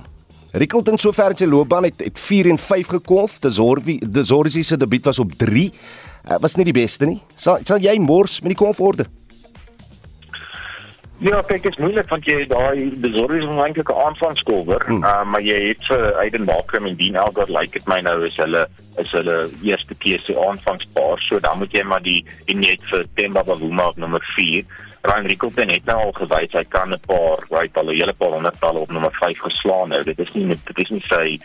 [0.52, 3.38] Rickelton sover in sy loopbaan het, het 4 en 5 gekolf.
[3.38, 5.70] Desorvi Desorzi se debuut was op 3.
[5.70, 7.20] Uh, was nie die beste nie.
[7.38, 9.06] Sal sal jy mors met die kolforde?
[11.20, 15.04] Ja, kyk, dit is moeilik want jy daai Desorzi is eintlik 'n aanvangskolwer, hmm.
[15.04, 18.24] uh, maar jy het vir Aiden Markham en Dean Elgar lyk like dit my nou
[18.26, 18.66] is hulle
[18.98, 21.20] is hulle eerste keuse aanvangspaar.
[21.28, 24.64] So dan moet jy maar die en net vir Themba Bavuma op nommer 4
[25.02, 28.36] Ryan Rickelton het nou al gewys hy kan 'n paar, right, al 'n hele paar
[28.36, 30.02] honderdtalle op nommer 5 geslaan nou.
[30.04, 31.40] Dit is nie dit is nie sy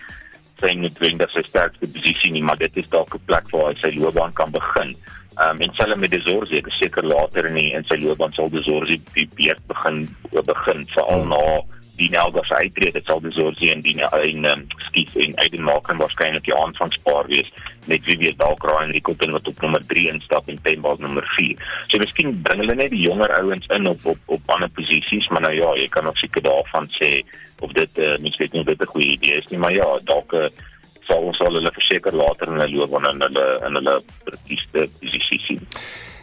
[0.60, 4.00] sy noodwendig sy sterkste posisie nie, maar dit is dalk 'n plek waar hy sy
[4.00, 4.96] loopbaan kan begin.
[5.36, 8.34] Ehm um, en selfs met Desorzi, ek is seker later in die, in sy loopbaan
[8.34, 11.30] sal Desorzi die beurt begin begin veral hmm.
[11.30, 11.62] na
[11.98, 15.98] die Nelga se uittrede sal die Zorzi en die en um, skiet en Aiden Marken
[16.02, 17.52] waarskynlik die aanvangspaar wees
[17.90, 21.56] met wie weet dalk Ryan Rickelton wat op nommer 3 instap en Pembal nommer 4.
[21.88, 25.46] So miskien bring hulle net die jonger ouens in op op op ander posisies, maar
[25.46, 27.12] nou ja, jy kan ook seker daarvan sê
[27.64, 30.34] of dit uh, mens weet nie dit 'n goeie idee is nie, maar ja, dalk
[30.34, 30.48] uh,
[31.08, 35.40] sal ons al hulle verseker later in hulle loopbaan in hulle in hulle presiese posisie
[35.46, 35.62] sien.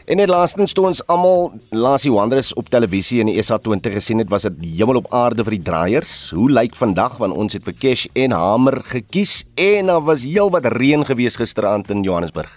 [0.04, 4.30] En net laastens toe ons almal Lassie Wanderers op televisie in die SA20 gesien het,
[4.32, 6.14] was dit hemel op aarde vir die draaiers.
[6.34, 10.66] Hoe lyk vandag want ons het vir Cash en Hamer gekies en daar was heelwat
[10.74, 12.50] reën gewees gisteraand in Johannesburg.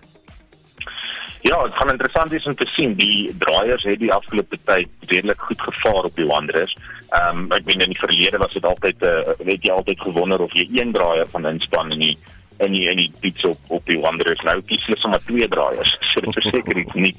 [1.45, 5.45] Ja, dit gaan interessant wees om te sien die draaiers het die afgelope tyd redelik
[5.45, 6.73] goed gevaar op die Wanderers.
[7.13, 10.01] Ehm um, ek meen in die verlede was dit altyd 'n uh, weet jy altyd
[10.01, 12.17] gewonder of jy een draaier van inspan in die
[12.63, 15.97] in die in die pits op op die Wanderers nou kies hulle sommer twee draaiers.
[16.15, 17.15] So dit verseker iets nie.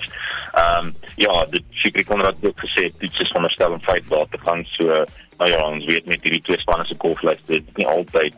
[0.57, 4.41] Ehm um, ja, dit Fikri Konrad het gesê dit is veronderstel om vyf dae te
[4.45, 5.05] gaan so
[5.39, 8.37] nou ja, ons weet met hierdie twee spanne se golflys dit nie altyd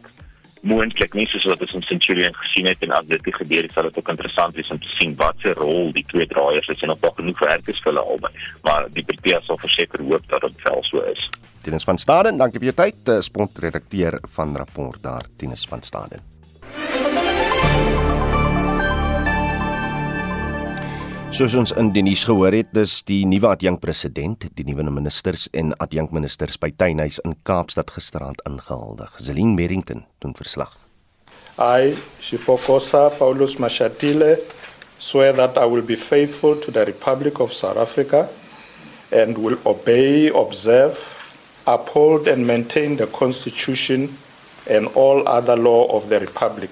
[0.66, 3.98] moontlik nie soos wat ons in Centurion gesien het en as dit gebeur sal dit
[4.00, 7.02] ook interessant wees om te sien wat se rol die twee draaiers is en of
[7.04, 8.32] daar genoeg werk is vir hulle albei.
[8.66, 11.28] Maar die Proteas sal verseker hoop dat dit wel so is.
[11.62, 13.00] Tinus van Staden, dankie vir jou tyd.
[13.06, 16.37] Eh, Sponsredakteur van rapport daar, Tinus van Staden.
[21.28, 25.42] Soos ons in die nuus gehoor het, dis die nuwe adjunkt president, die nuwe ministers
[25.52, 29.12] en adjunkt ministers by Tuinhuis in Kaapstad gisteraand ingehuldig.
[29.20, 30.72] Zelin Merrington doen verslag.
[31.60, 31.92] I,
[32.24, 34.38] Shipokosa Paulus Mashatile,
[34.98, 38.30] swear that I will be faithful to the Republic of South Africa
[39.12, 40.96] and will obey, observe,
[41.66, 44.16] uphold and maintain the Constitution
[44.64, 46.70] and all other law of the Republic.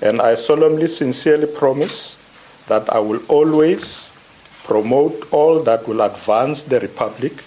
[0.00, 2.17] And I solemnly sincerely promise
[2.68, 4.12] that I will always
[4.64, 7.42] promote all that will advance the Republic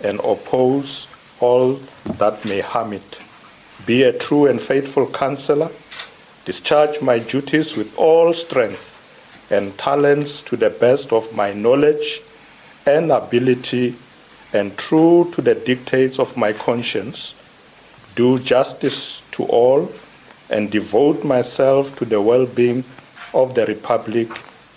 [0.00, 1.08] and oppose
[1.40, 1.80] all
[2.18, 3.18] that may harm it.
[3.86, 5.70] Be a true and faithful counselor,
[6.44, 8.90] discharge my duties with all strength
[9.50, 12.22] and talents to the best of my knowledge
[12.86, 13.94] and ability,
[14.52, 17.34] and true to the dictates of my conscience,
[18.14, 19.90] do justice to all,
[20.50, 22.84] and devote myself to the well being
[23.32, 24.28] of the Republic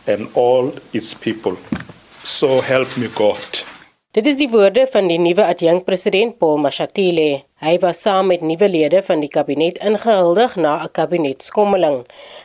[0.07, 1.57] and all its people.
[2.23, 3.76] So help me God.
[4.17, 7.43] Dit is die woorde van die nuwe adjunkpresident Paul Mashatile.
[7.61, 11.99] Hy was saam met nuwe lede van die kabinet ingehuldig na 'n kabinetskommeling.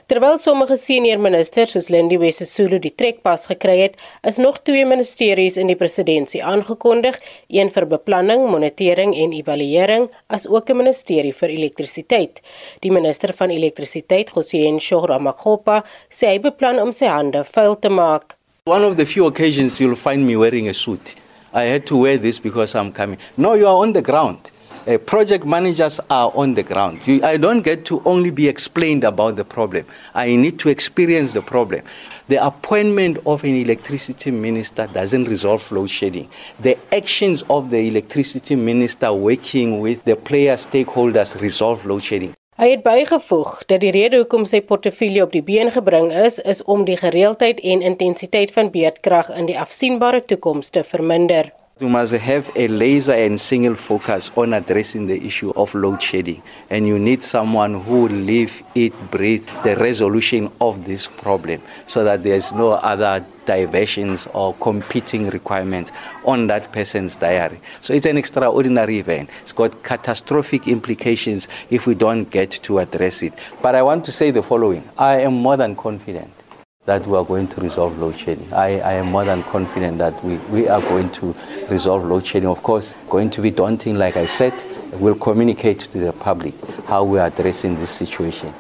[0.07, 5.57] Terwyl sommige senior ministers soos Lindy Wesisulu die trekpas gekry het, is nog twee ministeries
[5.57, 7.17] in die presidentskap aangekondig,
[7.49, 12.43] een vir beplanning, monitering en evaluering, as ook 'n ministerie vir elektrisiteit.
[12.81, 18.37] Die minister van elektrisiteit, Gosien Shohramakgopa, sê hy beplan om sy hande vuil te maak.
[18.65, 21.22] One of the few occasions you'll find me wearing a suit.
[21.53, 23.19] I had to wear this because I'm coming.
[23.37, 24.51] No, you are on the ground.
[24.87, 27.01] Uh, project managers are on the ground.
[27.07, 29.87] You, I don't get to only be explained about the problem.
[30.15, 31.83] I need to experience the problem.
[32.27, 36.29] The appointment of an electricity minister doesn't resolve load shedding.
[36.59, 42.35] The actions of the electricity minister working with the player stakeholders resolve load shedding.
[42.61, 46.61] Hy het bygevoeg dat die rede hoekom sy portefeulje op die been gebring is, is
[46.69, 51.49] om die gereeldheid en intensiteit van beerdkrag in die afsienbare toekoms te verminder.
[51.83, 56.41] You must have a laser and single focus on addressing the issue of load shedding.
[56.71, 62.05] And you need someone who will live, eat, breathe the resolution of this problem so
[62.05, 65.91] that there's no other diversions or competing requirements
[66.25, 67.61] on that person's diary.
[67.81, 69.29] So it's an extraordinary event.
[69.43, 73.35] It's got catastrophic implications if we don't get to address it.
[73.61, 76.33] But I want to say the following I am more than confident
[76.87, 78.53] that we are going to resolve load shedding.
[78.53, 81.35] I, I am more than confident that we, we are going to
[81.71, 82.49] resolve load shedding.
[82.49, 84.53] Of course, going to be daunting, like I said,
[85.01, 86.55] we'll communicate to the public
[86.87, 88.53] how we are addressing this situation.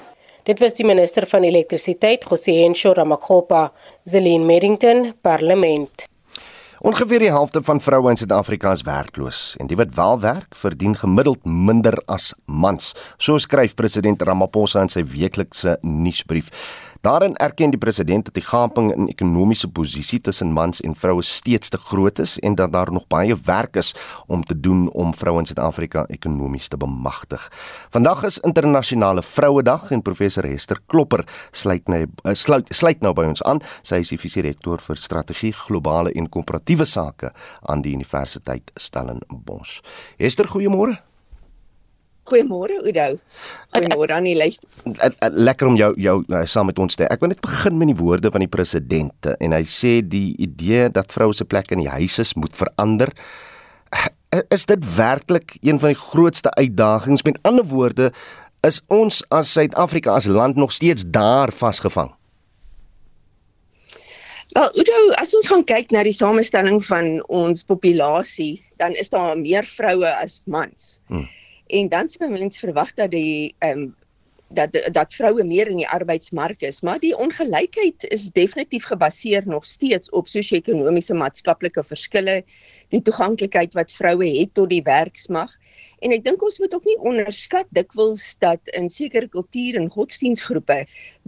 [0.45, 3.69] Dit was die minister van elektrisiteit, Goseencho Ramakgopa,
[4.05, 6.09] Zelin Merrington, Parlement.
[6.83, 10.97] Ongeveer die helfte van vroue in Suid-Afrika is werkloos en die wat wel werk, verdien
[10.99, 12.91] gemiddeld minder as mans.
[13.23, 16.51] So skryf president Ramaphosa in sy weeklikse nuusbrief.
[17.03, 21.73] Daarin erken die president dat die gaping in ekonomiese posisie tussen mans en vroue steeds
[21.75, 23.91] te groot is en dat daar nog baie werk is
[24.27, 27.49] om te doen om vroue in Suid-Afrika ekonomies te bemagtig.
[27.91, 32.07] Vandag is internasionale Vrouedag en professor Hester Klopper sluit nou
[32.39, 33.65] sluit, sluit nou by ons aan.
[33.83, 37.35] Sy is die visierektor vir strategie, globale en koöperatiewe sake
[37.67, 39.81] aan die Universiteit Stellenbosch.
[40.23, 41.03] Hester, goeiemôre.
[42.31, 43.19] Goeiemôre Oudo.
[43.75, 44.69] Goeiemôre aan die luister.
[45.35, 47.09] Lekker om jou jou uh, saam met ons te.
[47.11, 50.87] Ek wil net begin met die woorde van die president en hy sê die idee
[50.95, 53.11] dat vroue se plek in die huis is moet verander.
[54.55, 57.27] Is dit werklik een van die grootste uitdagings?
[57.27, 58.13] Met ander woorde,
[58.65, 62.15] is ons as Suid-Afrika as land nog steeds daar vasgevang?
[64.53, 69.35] Wel, Oudo, as ons gaan kyk na die samestelling van ons populasie, dan is daar
[69.41, 70.99] meer vroue as mans.
[71.09, 71.27] Hmm.
[71.73, 73.91] En dan sê mense verwag dat die ehm um,
[74.53, 79.65] dat dat vroue meer in die arbeidsmark is, maar die ongelykheid is definitief gebaseer nog
[79.67, 82.43] steeds op sosio-ekonomiese maatskaplike verskille,
[82.93, 85.57] die toeganklikheid wat vroue het tot die werksmag.
[86.03, 90.81] En ek dink ons moet ook nie onderskat dikwels dat in sekere kultuur en godsdienstgroepe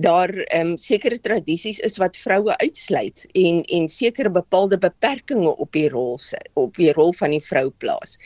[0.02, 5.72] daar ehm um, sekere tradisies is wat vroue uitsluit en en sekere bepaalde beperkings op
[5.72, 8.18] die rol se op die rol van die vrou plaas.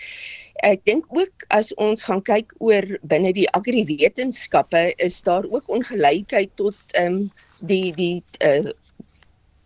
[0.67, 6.51] Ek dink ook as ons gaan kyk oor binne die agriwetenskappe is daar ook ongelykheid
[6.57, 7.31] tot ehm um,
[7.69, 8.71] die die uh,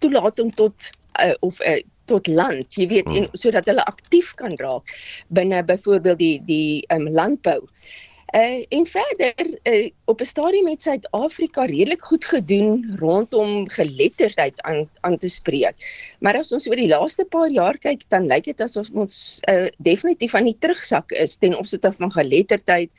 [0.01, 0.91] toelating tot
[1.21, 1.81] uh, of uh,
[2.11, 3.37] tot land, jy weet, en hmm.
[3.39, 4.89] sodat hulle aktief kan raak
[5.29, 7.61] binne byvoorbeeld die die um, landbou.
[7.63, 14.89] Uh, en verder uh, op 'n stadium met Suid-Afrika redelik goed gedoen rondom geletterdheid aan
[15.01, 15.75] aan te spreek.
[16.19, 19.69] Maar as ons oor die laaste paar jaar kyk, dan lyk dit asof ons uh,
[19.79, 22.91] definitief aan die terugsak is ten opsigte van geletterdheid,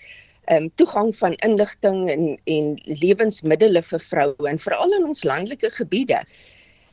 [0.46, 5.72] ehm um, toegang van inligting en en lewensmiddels vir vroue en veral in ons landelike
[5.72, 6.22] gebiede.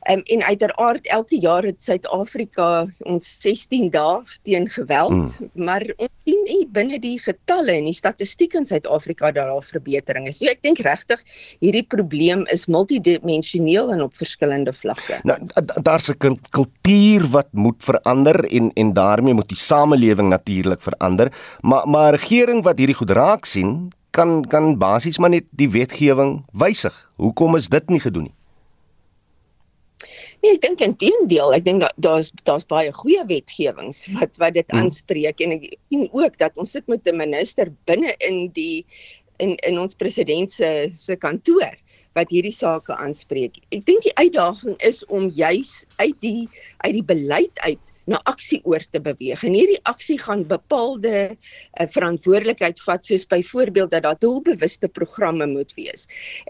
[0.08, 5.50] Um, en uiteraard elke jaar het Suid-Afrika ons 16 dae teen geweld, mm.
[5.60, 10.30] maar ons sien nie binne die getalle en die statistiek in Suid-Afrika daar al verbetering
[10.30, 10.40] is.
[10.40, 11.20] So ek dink regtig
[11.60, 15.20] hierdie probleem is multidimensioneel en op verskillende vlakke.
[15.28, 15.36] Nou
[15.84, 21.28] daar's 'n kultuur wat moet verander en en daarmee moet die samelewing natuurlik verander,
[21.60, 26.44] maar maar regering wat hierdie goed raak sien, kan kan basies maar net die wetgewing
[26.52, 27.10] wysig.
[27.16, 28.39] Hoekom is dit nie gedoen nie?
[30.40, 34.86] Nee, ek dink intedeel, ek dink daar's daar's baie goeie wetgewings wat wat dit hmm.
[34.86, 38.86] aanspreek en ek sien ook dat ons sit met 'n minister binne in die
[39.44, 41.76] in in ons president se se kantoor
[42.18, 43.60] wat hierdie sake aanspreek.
[43.70, 46.48] Ek dink die uitdaging is om juis uit die
[46.88, 49.42] uit die beleid uit na aksie oor te beweeg.
[49.44, 55.74] En hierdie aksie gaan bepaalde uh, verantwoordelikheid vat soos byvoorbeeld dat daar doelbewuste programme moet
[55.76, 56.06] wees.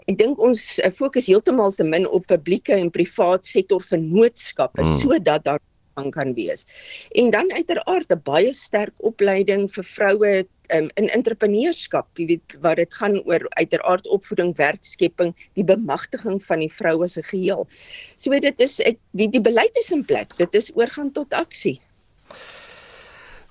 [0.07, 4.97] Ek dink ons uh, fokus heeltemal te min op publieke en privaat sektor vennootskappe hmm.
[5.03, 5.61] sodat daar
[5.99, 6.65] aan kan wees.
[7.11, 12.79] En dan uiteraard 'n baie sterk opleiding vir vroue um, in entrepreneurskap, jy weet wat
[12.81, 17.67] dit gaan oor uiteraard opvoeding, werkskepping, die bemagtiging van die vroue se geheel.
[18.15, 20.35] So dit is ek, die die beleid is in plek.
[20.37, 21.79] Dit is oorgaan tot aksie.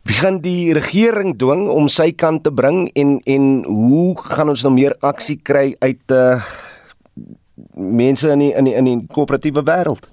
[0.08, 4.64] Wie gaan die regering dwing om sy kant te bring en en hoe gaan ons
[4.64, 6.40] nou meer aksie kry uit uh
[7.76, 10.08] mense in die in die in die koöperatiewe wêreld?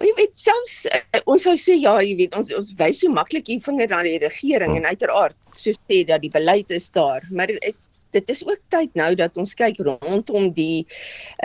[0.00, 3.12] Maar jy weet selfs uh, ons sou sê ja, jy weet ons ons wys so
[3.12, 7.26] maklik hier vinger na die regering en uiteraard so sê dat die beleid is daar,
[7.28, 7.76] maar ek
[8.16, 10.86] dit is ook tyd nou dat ons kyk rondom die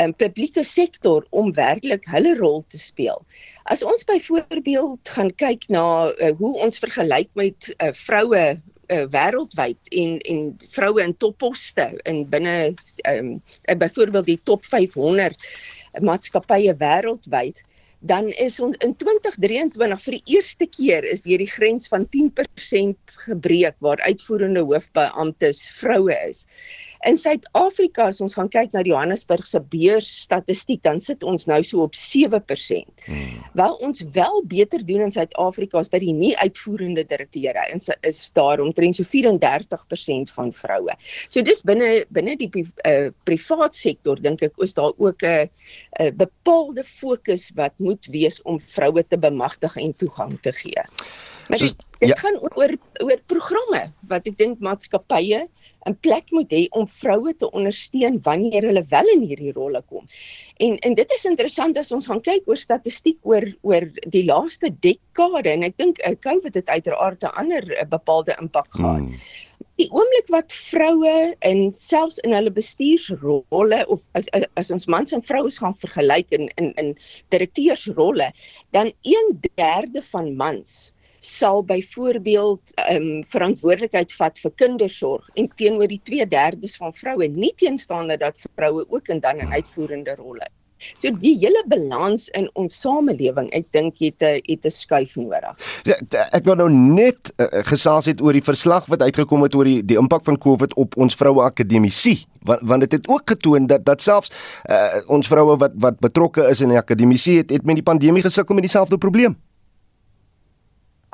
[0.02, 3.20] um, publieke sektor om werklik hulle rol te speel.
[3.70, 5.84] As ons byvoorbeeld gaan kyk na
[6.16, 10.42] uh, hoe ons vergelyk met uh, vroue uh, wêreldwyd en en
[10.80, 12.58] vroue in topposte in binne
[13.12, 13.32] um,
[13.68, 15.44] uh, byvoorbeeld die top 500
[16.08, 17.66] maatskappye wêreldwyd
[18.06, 23.16] dan is ons in 2023 vir die eerste keer is deur die grens van 10%
[23.26, 26.44] gebreek waar uitvoerende hoofbeamptes vroue is.
[27.06, 31.46] In Suid-Afrika as ons gaan kyk na die Johannesburg se beurs statistiek, dan sit ons
[31.46, 33.04] nou so op 7%.
[33.06, 33.44] Hmm.
[33.60, 38.24] Wel ons wel beter doen in Suid-Afrika as by die nie uitvoerende direkteure en is
[38.34, 40.98] daar omtrent so 34% van vroue.
[41.30, 45.46] So dis binne binne die uh, privaat sektor dink ek is daar ook 'n
[46.02, 50.82] 'n bepaalde fokus wat moet wees om vroue te bemagtig en toegang te gee.
[51.48, 52.16] Maar dit, dit ja.
[52.16, 52.74] gaan oor
[53.04, 55.46] oor programme wat ek dink maatskappye
[55.86, 60.08] 'n plek moet hê om vroue te ondersteun wanneer hulle wel in hierdie rolle kom.
[60.66, 63.86] En en dit is interessant as ons gaan kyk oor statistiek oor oor
[64.16, 68.72] die laaste dekade en ek dink uh, COVID het uiteraard 'n ander uh, bepaalde impak
[68.74, 69.06] gehad.
[69.06, 69.20] Hmm.
[69.78, 75.22] Die oomblik wat vroue en selfs in hulle bestuursrolle of as as ons mans en
[75.22, 76.96] vrouens gaan vergelyk in in in
[77.30, 78.32] direkteursrolle,
[78.72, 80.95] dan 1/3 van mans
[81.26, 87.54] sal byvoorbeeld ehm um, verantwoordelikheid vat vir kindersorg en teenoor die 2/3 van vroue nie
[87.56, 90.48] teenstaande dat vroue ook in dan 'n uitvoerende rolle.
[90.78, 95.56] So die hele balans in ons samelewing, ek dink het 'n het 'n skuif nodig.
[95.84, 95.96] Ja,
[96.32, 99.86] ek wou nou net uh, gesels het oor die verslag wat uitgekom het oor die
[99.86, 103.86] die impak van COVID op ons vroue akademisie want want dit het ook getoon dat
[103.86, 104.32] dat selfs
[104.70, 108.22] uh, ons vroue wat wat betrokke is in die akademisie het, het met die pandemie
[108.22, 109.36] gesukkel met dieselfde probleem.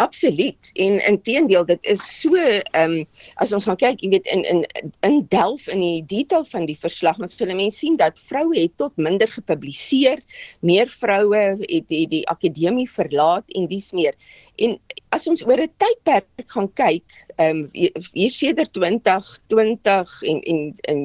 [0.01, 0.71] Absoluut.
[0.73, 3.07] En inteendeel dit is so ehm um,
[3.43, 4.61] as ons gaan kyk, jy weet in in
[5.05, 8.73] in delf in die detail van die verslag, dan sal mense sien dat vroue het
[8.81, 10.23] tot minder gepubliseer,
[10.65, 14.17] meer vroue het die, die akademie verlaat en dis meer.
[14.57, 14.73] En
[15.13, 20.59] as ons oor 'n tydperk gaan kyk, ehm um, hier sedert 2020 en en
[20.93, 20.99] en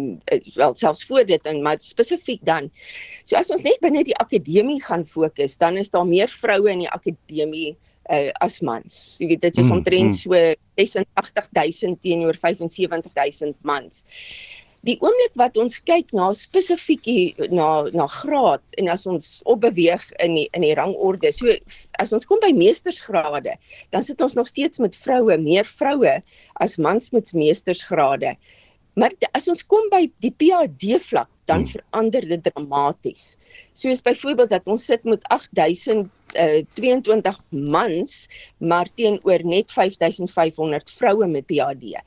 [0.57, 2.73] wel selfs voor dit en maar spesifiek dan.
[3.29, 6.87] So as ons net binne die akademie gaan fokus, dan is daar meer vroue in
[6.87, 7.77] die akademie
[8.11, 9.17] uh, as mans.
[9.21, 10.21] Jy weet dit is mm, omtrent mm.
[10.21, 10.33] so
[10.77, 14.05] 86000 teenoor 75000 mans
[14.87, 17.07] die oomblik wat ons kyk na spesifiek
[17.51, 21.55] na na graad en as ons opbeweeg in die in die rangorde so
[22.03, 23.57] as ons kom by meestersgrade
[23.95, 26.19] dan sit ons nog steeds met vroue meer vroue
[26.63, 28.37] as mans met meestersgrade
[28.95, 31.73] maar as ons kom by die PhD vlak dan hmm.
[31.75, 33.37] verander dit dramaties
[33.73, 38.17] soos byvoorbeeld dat ons sit met 8000 uh, 22 mans
[38.59, 42.03] maar teenoor net 5500 vroue met PhD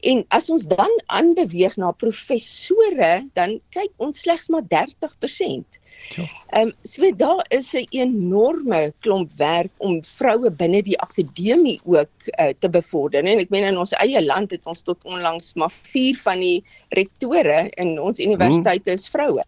[0.00, 5.80] En as ons dan aanbeweeg na professore, dan kyk ons slegs maar 30%.
[6.16, 6.24] Ja.
[6.56, 12.10] Ehm um, so daar is 'n enorme klomp werk om vroue binne die akademie ook
[12.26, 13.24] uh, te bevorder.
[13.24, 16.64] En ek meen in ons eie land het ons tot onlangs maar 4 van die
[16.88, 19.44] rektore in ons universiteite is vroue.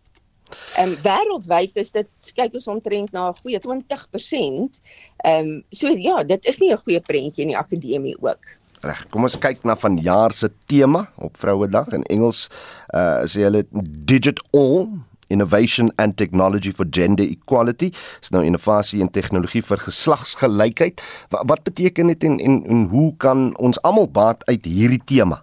[0.76, 4.80] Ehm um, wêreldwyd is dit kyk ons omtrent na 'n goeie 20%.
[5.24, 8.44] Ehm um, so ja, dit is nie 'n goeie prentjie in die akademie ook.
[8.82, 9.04] Reg.
[9.14, 12.48] Kom ons kyk na vanjaar se tema op Vrouedag in Engels.
[12.90, 13.62] Uh sê hulle
[14.10, 14.88] digital
[15.32, 17.92] innovation and technology for gender equality.
[18.20, 21.00] Dis nou innovasie en tegnologie vir geslagsgelykheid.
[21.32, 25.40] Wat, wat beteken dit en, en en hoe kan ons almal baat uit hierdie tema?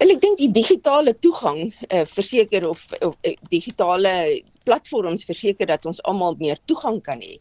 [0.00, 5.86] Wel ek dink die digitale toegang uh, verseker of, of uh, digitale platforms verseker dat
[5.86, 7.38] ons almal meer toegang kan hê.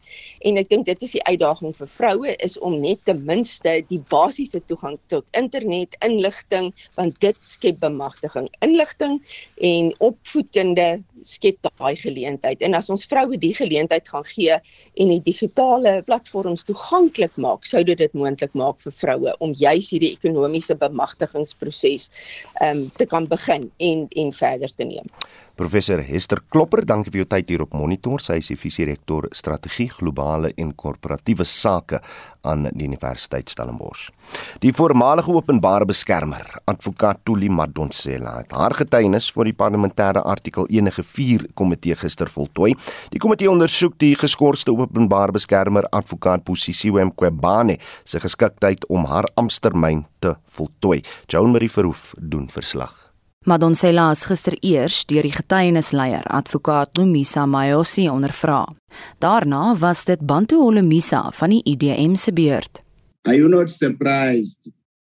[0.48, 4.02] En ek dink dit is die uitdaging vir vroue is om net ten minste die
[4.12, 8.50] basiese toegang tot internet, inligting, want dit skep bemagtiging.
[8.66, 9.20] Inligting
[9.62, 10.90] en opvoedkunde
[11.28, 12.62] skep daai geleentheid.
[12.66, 17.84] En as ons vroue die geleentheid gaan gee en die digitale platforms toeganklik maak, sou
[17.88, 22.10] dit dit moontlik maak vir vroue om juis hierdie ekonomiese bemagtigingsproses
[22.62, 25.08] ehm um, te kan begin en en verder te neem.
[25.62, 28.18] Professor Hester Klopper, dankie vir jou tyd hier op Monitor.
[28.24, 32.00] Sy is die visierektor strategie globale en korporatiewe sake
[32.50, 34.08] aan die Universiteit Stellenbosch.
[34.64, 41.54] Die voormalige openbare beskermer, advokaat Tuli Madonsela, het haar getuienis voor die parlementêre artikel 94
[41.54, 42.74] komitee gister voltooi.
[43.14, 50.08] Die komitee ondersoek die geskorste openbare beskermer advokaat Posisiwe Mqobane se geskiktheid om haar amptetermyn
[50.26, 51.04] te voltooi.
[51.30, 53.11] Joan Marie Verhoef doen verslag.
[53.48, 58.68] Madonsela is gister eers deur die getuienisleier advokaat Lumisa Mayosi ondervra.
[59.18, 62.84] Daarna was dit Bantu Holomisa van die IDM se beurt.
[63.26, 64.70] Are you not surprised,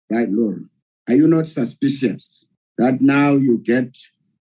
[0.09, 0.65] right Lord?
[1.07, 2.47] Are you not suspicious
[2.79, 3.95] that now you get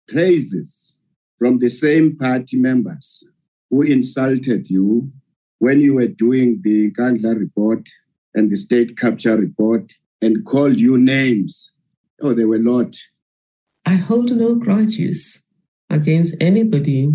[0.07, 0.97] praises
[1.39, 3.25] from the same party members
[3.69, 5.11] who insulted you
[5.59, 7.89] when you were doing the Kandla report
[8.37, 11.73] and the state capture report and called you names?
[12.23, 12.95] Oh, they were not.
[13.85, 15.49] I hold no grudges
[15.91, 17.13] against anybody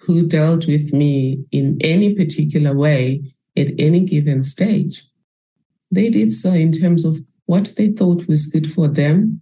[0.00, 5.04] who dealt with me in any particular way at any given stage.
[5.90, 9.40] They did so in terms of what they thought was good for them,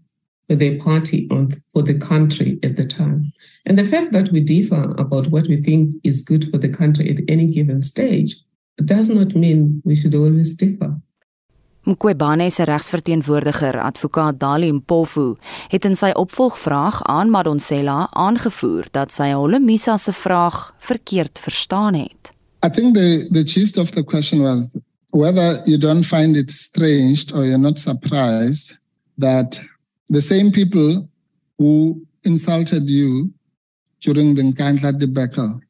[0.49, 3.33] for their party, or for the country at the time.
[3.65, 7.09] And the fact that we differ about what we think is good for the country
[7.09, 8.35] at any given stage
[8.85, 11.01] does not mean we should always differ.
[11.91, 15.35] Mqobane se regsverteenwoordiger, advokaat Dali Mpofu,
[15.69, 22.33] het in sy opvolgvraag aan Madonsela aangevoer dat sy Holomisa se vraag verkeerd verstaan het.
[22.63, 24.69] I think the the gist of the question was
[25.13, 28.79] whether you don't find it strange or you're not surprised
[29.19, 29.61] that
[30.09, 31.09] the same people
[31.59, 33.31] who insulted you
[34.01, 35.61] during the Nkandla debacle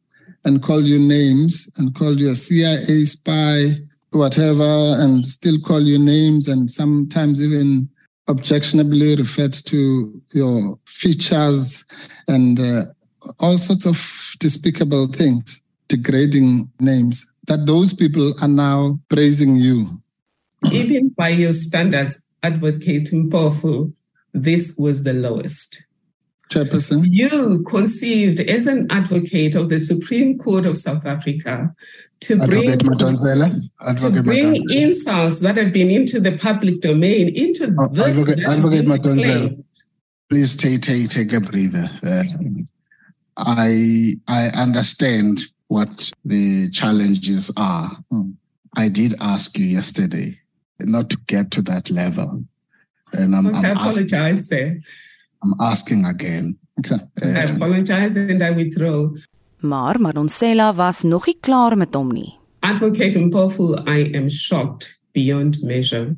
[0.44, 3.76] and called you names and called you a CIA spy
[4.12, 7.88] whatever and still call you names and sometimes even
[8.28, 11.84] objectionably referred to your features
[12.28, 12.84] and uh,
[13.40, 19.86] all sorts of despicable things, degrading names, that those people are now praising you.
[20.72, 23.92] Even by your standards, Advocate Mpofu,
[24.32, 25.86] this was the lowest.
[26.50, 27.02] Chairperson.
[27.04, 31.72] You conceived as an advocate of the Supreme Court of South Africa
[32.20, 38.18] to bring, to bring insults that have been into the public domain into oh, this.
[38.18, 39.64] Advocate, advocate Madonzela,
[40.28, 41.90] please take, take, take a breather.
[42.02, 42.24] Uh,
[43.36, 47.96] I, I understand what the challenges are.
[48.10, 48.32] Hmm.
[48.76, 50.40] I did ask you yesterday
[50.78, 52.44] not to get to that level.
[53.12, 54.80] And I'm, okay, I'm I apologize, asking, sir.
[55.42, 56.58] I'm asking again.
[56.78, 57.02] Okay.
[57.22, 59.10] Uh, I apologize and I withdraw.
[59.60, 62.38] Maar Madonsela was nog nie klaar met hom nie.
[62.60, 66.16] Advocate Mpofu, I am shocked beyond measure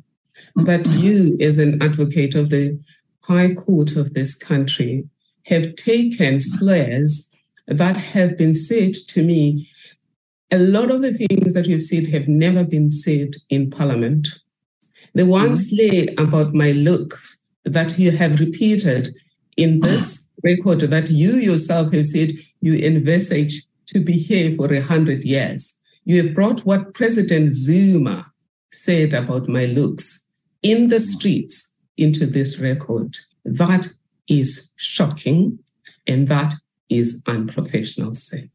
[0.65, 2.79] that you, as an advocate of the
[3.21, 5.07] High Court of this country,
[5.43, 7.33] have taken slurs
[7.67, 9.69] that have been said to me.
[10.51, 14.27] A lot of the things that you've said have never been said in Parliament.
[15.13, 16.15] The one mm-hmm.
[16.15, 19.09] slur about my looks that you have repeated
[19.57, 22.31] in this record that you yourself have said
[22.61, 25.79] you envisage to be here for a hundred years.
[26.05, 28.33] You have brought what President Zuma
[28.69, 30.27] said about my looks
[30.61, 33.17] in the streets into this record.
[33.45, 33.87] That
[34.27, 35.59] is shocking
[36.07, 36.53] and that
[36.87, 38.49] is unprofessional say.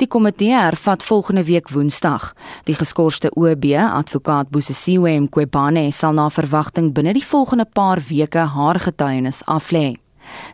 [0.00, 2.32] Die komitee hervat volgende week Woensdag.
[2.64, 8.80] Die geskorste OB advokaat Bosisiwe Mqobane sal na verwagting binne die volgende paar weke haar
[8.80, 9.98] getuienis aflê.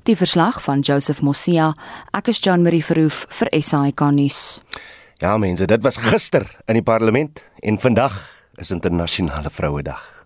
[0.07, 1.72] Die verslag van Joseph Mosia,
[2.14, 4.41] ek is Jean Marie Verhoef vir SAK nuus.
[5.22, 8.18] Ja mense, dit was gister in die parlement en vandag
[8.61, 10.16] is internasionale vrouedag.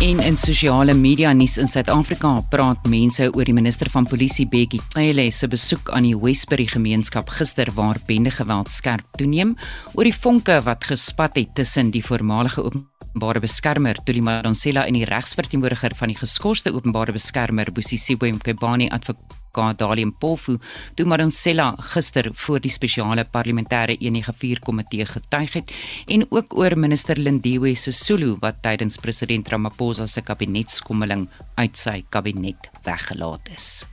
[0.00, 4.82] En in sosiale media nuus in Suid-Afrika praat mense oor die minister van polisie Bekkie
[4.92, 9.56] Cele se besoek aan die Westbury gemeenskap gister waar bendegeweld skerp toeneem
[9.94, 15.06] oor die vonke wat gespat het tussen die voormalige openbare beskermer Tuli Madonsela en die
[15.08, 20.58] regsverteenwoordiger van die geskorste openbare beskermer Bosisiwe Mqobane advokaat Dalium Polfu
[20.94, 25.72] toe Madonsela gister voor die spesiale parlementêre enige vier komitee getuig het
[26.08, 32.68] en ook oor minister Lindiwe Sisulu wat tydens president Ramaphosa se kabinetskommeling uit sy kabinet
[32.84, 33.86] weggelaat is.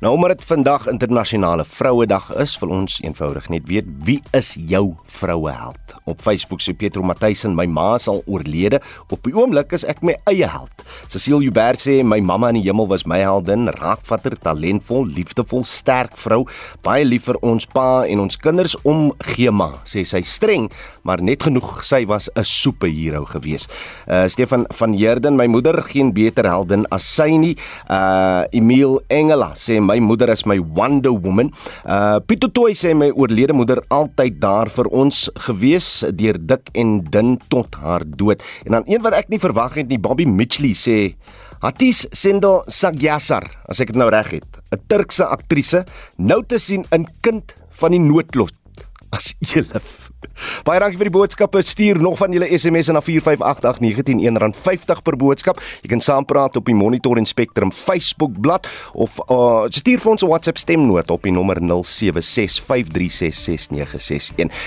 [0.00, 4.94] Nou omdat dit vandag internasionale vrouedag is, wil ons eenvoudig net weet wie is jou
[5.18, 5.94] vroueheld?
[6.04, 8.80] Op Facebook sê Pietro Matthys en my ma is al oorlede.
[9.08, 10.84] Op die oomblik is ek my eie held.
[11.08, 16.14] Cecile Joubert sê my mamma in die hemel was my heldin, raakvatter, talentvol, liefdevol, sterk
[16.20, 16.44] vrou,
[16.86, 20.68] baie lief vir ons pa en ons kinders om Gema, sê sy streng,
[21.08, 23.66] maar net genoeg sy was 'n superheld gewees.
[24.06, 27.56] Uh Stefan van Heerden, my moeder geen beter heldin as sy nie.
[27.90, 31.52] Uh Emil Engela sê my moeder is my Wonder Woman.
[31.84, 37.00] Uh Pieter Toy sê my oorlede moeder altyd daar vir ons gewees deur dik en
[37.10, 38.42] dun tot haar dood.
[38.66, 41.16] En dan een wat ek nie verwag het nie, Bobby Mitchley sê
[41.62, 45.84] Hatis Sendel Sagyasar, as ek dit nou reg het, 'n Turkse aktrise,
[46.18, 48.52] nou te sien in Kind van die Noodlot
[49.16, 50.10] as elef.
[50.66, 51.62] Baie dankie vir die boodskappe.
[51.64, 55.60] Stuur nog van julle SMS na 4588919 R50 per boodskap.
[55.82, 60.22] Jy kan saampraat op die Monitor en Spectrum Facebook bladsy of uh, stuur vir ons
[60.22, 61.66] 'n WhatsApp stemnota op die nommer 0765366961.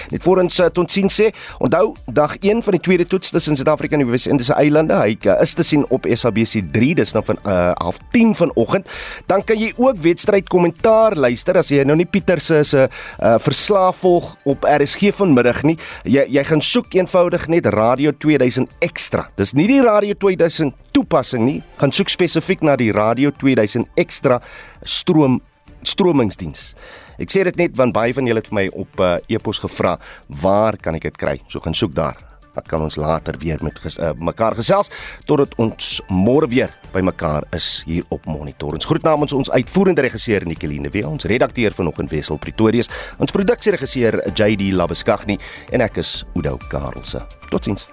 [0.09, 3.55] Net voor ons uh, tot sien sê, onthou dag 1 van die tweede toets tussen
[3.55, 4.93] Suid-Afrika en die Wes-Indiese eilande.
[4.93, 8.85] Hy uh, is te sien op SABC3, dis nou van uh, half 10 vanoggend.
[9.25, 13.35] Dan kan jy ook wedstryd kommentaar luister as jy nou nie Pieter se se uh,
[13.39, 15.77] verslaaf volg op RSG vanmiddag nie.
[16.03, 19.27] Jy jy gaan soek eenvoudig net Radio 2000 ekstra.
[19.39, 21.59] Dis nie die Radio 2000 toepassing nie.
[21.81, 24.39] Gaan soek spesifiek na die Radio 2000 ekstra
[24.83, 25.41] stroom
[25.83, 26.73] stromingsdiens.
[27.19, 29.97] Ek sê dit net want baie van julle het vir my op uh, e-pos gevra,
[30.27, 31.39] waar kan ek dit kry?
[31.51, 34.91] So gaan soek daar dan kan ons later weer met ges, uh, mekaar gesels
[35.26, 38.74] totdat ons môre weer by mekaar is hier op Monitor.
[38.74, 44.22] Ons groet namens ons uitvoerende regisseur Nikeline Wee, ons redakteur vanoggend Wessel Pretorius, ons produksieregisseur
[44.34, 45.39] JD Labeskagni
[45.72, 47.26] en ek is Udo Karlse.
[47.50, 47.88] Totsiens.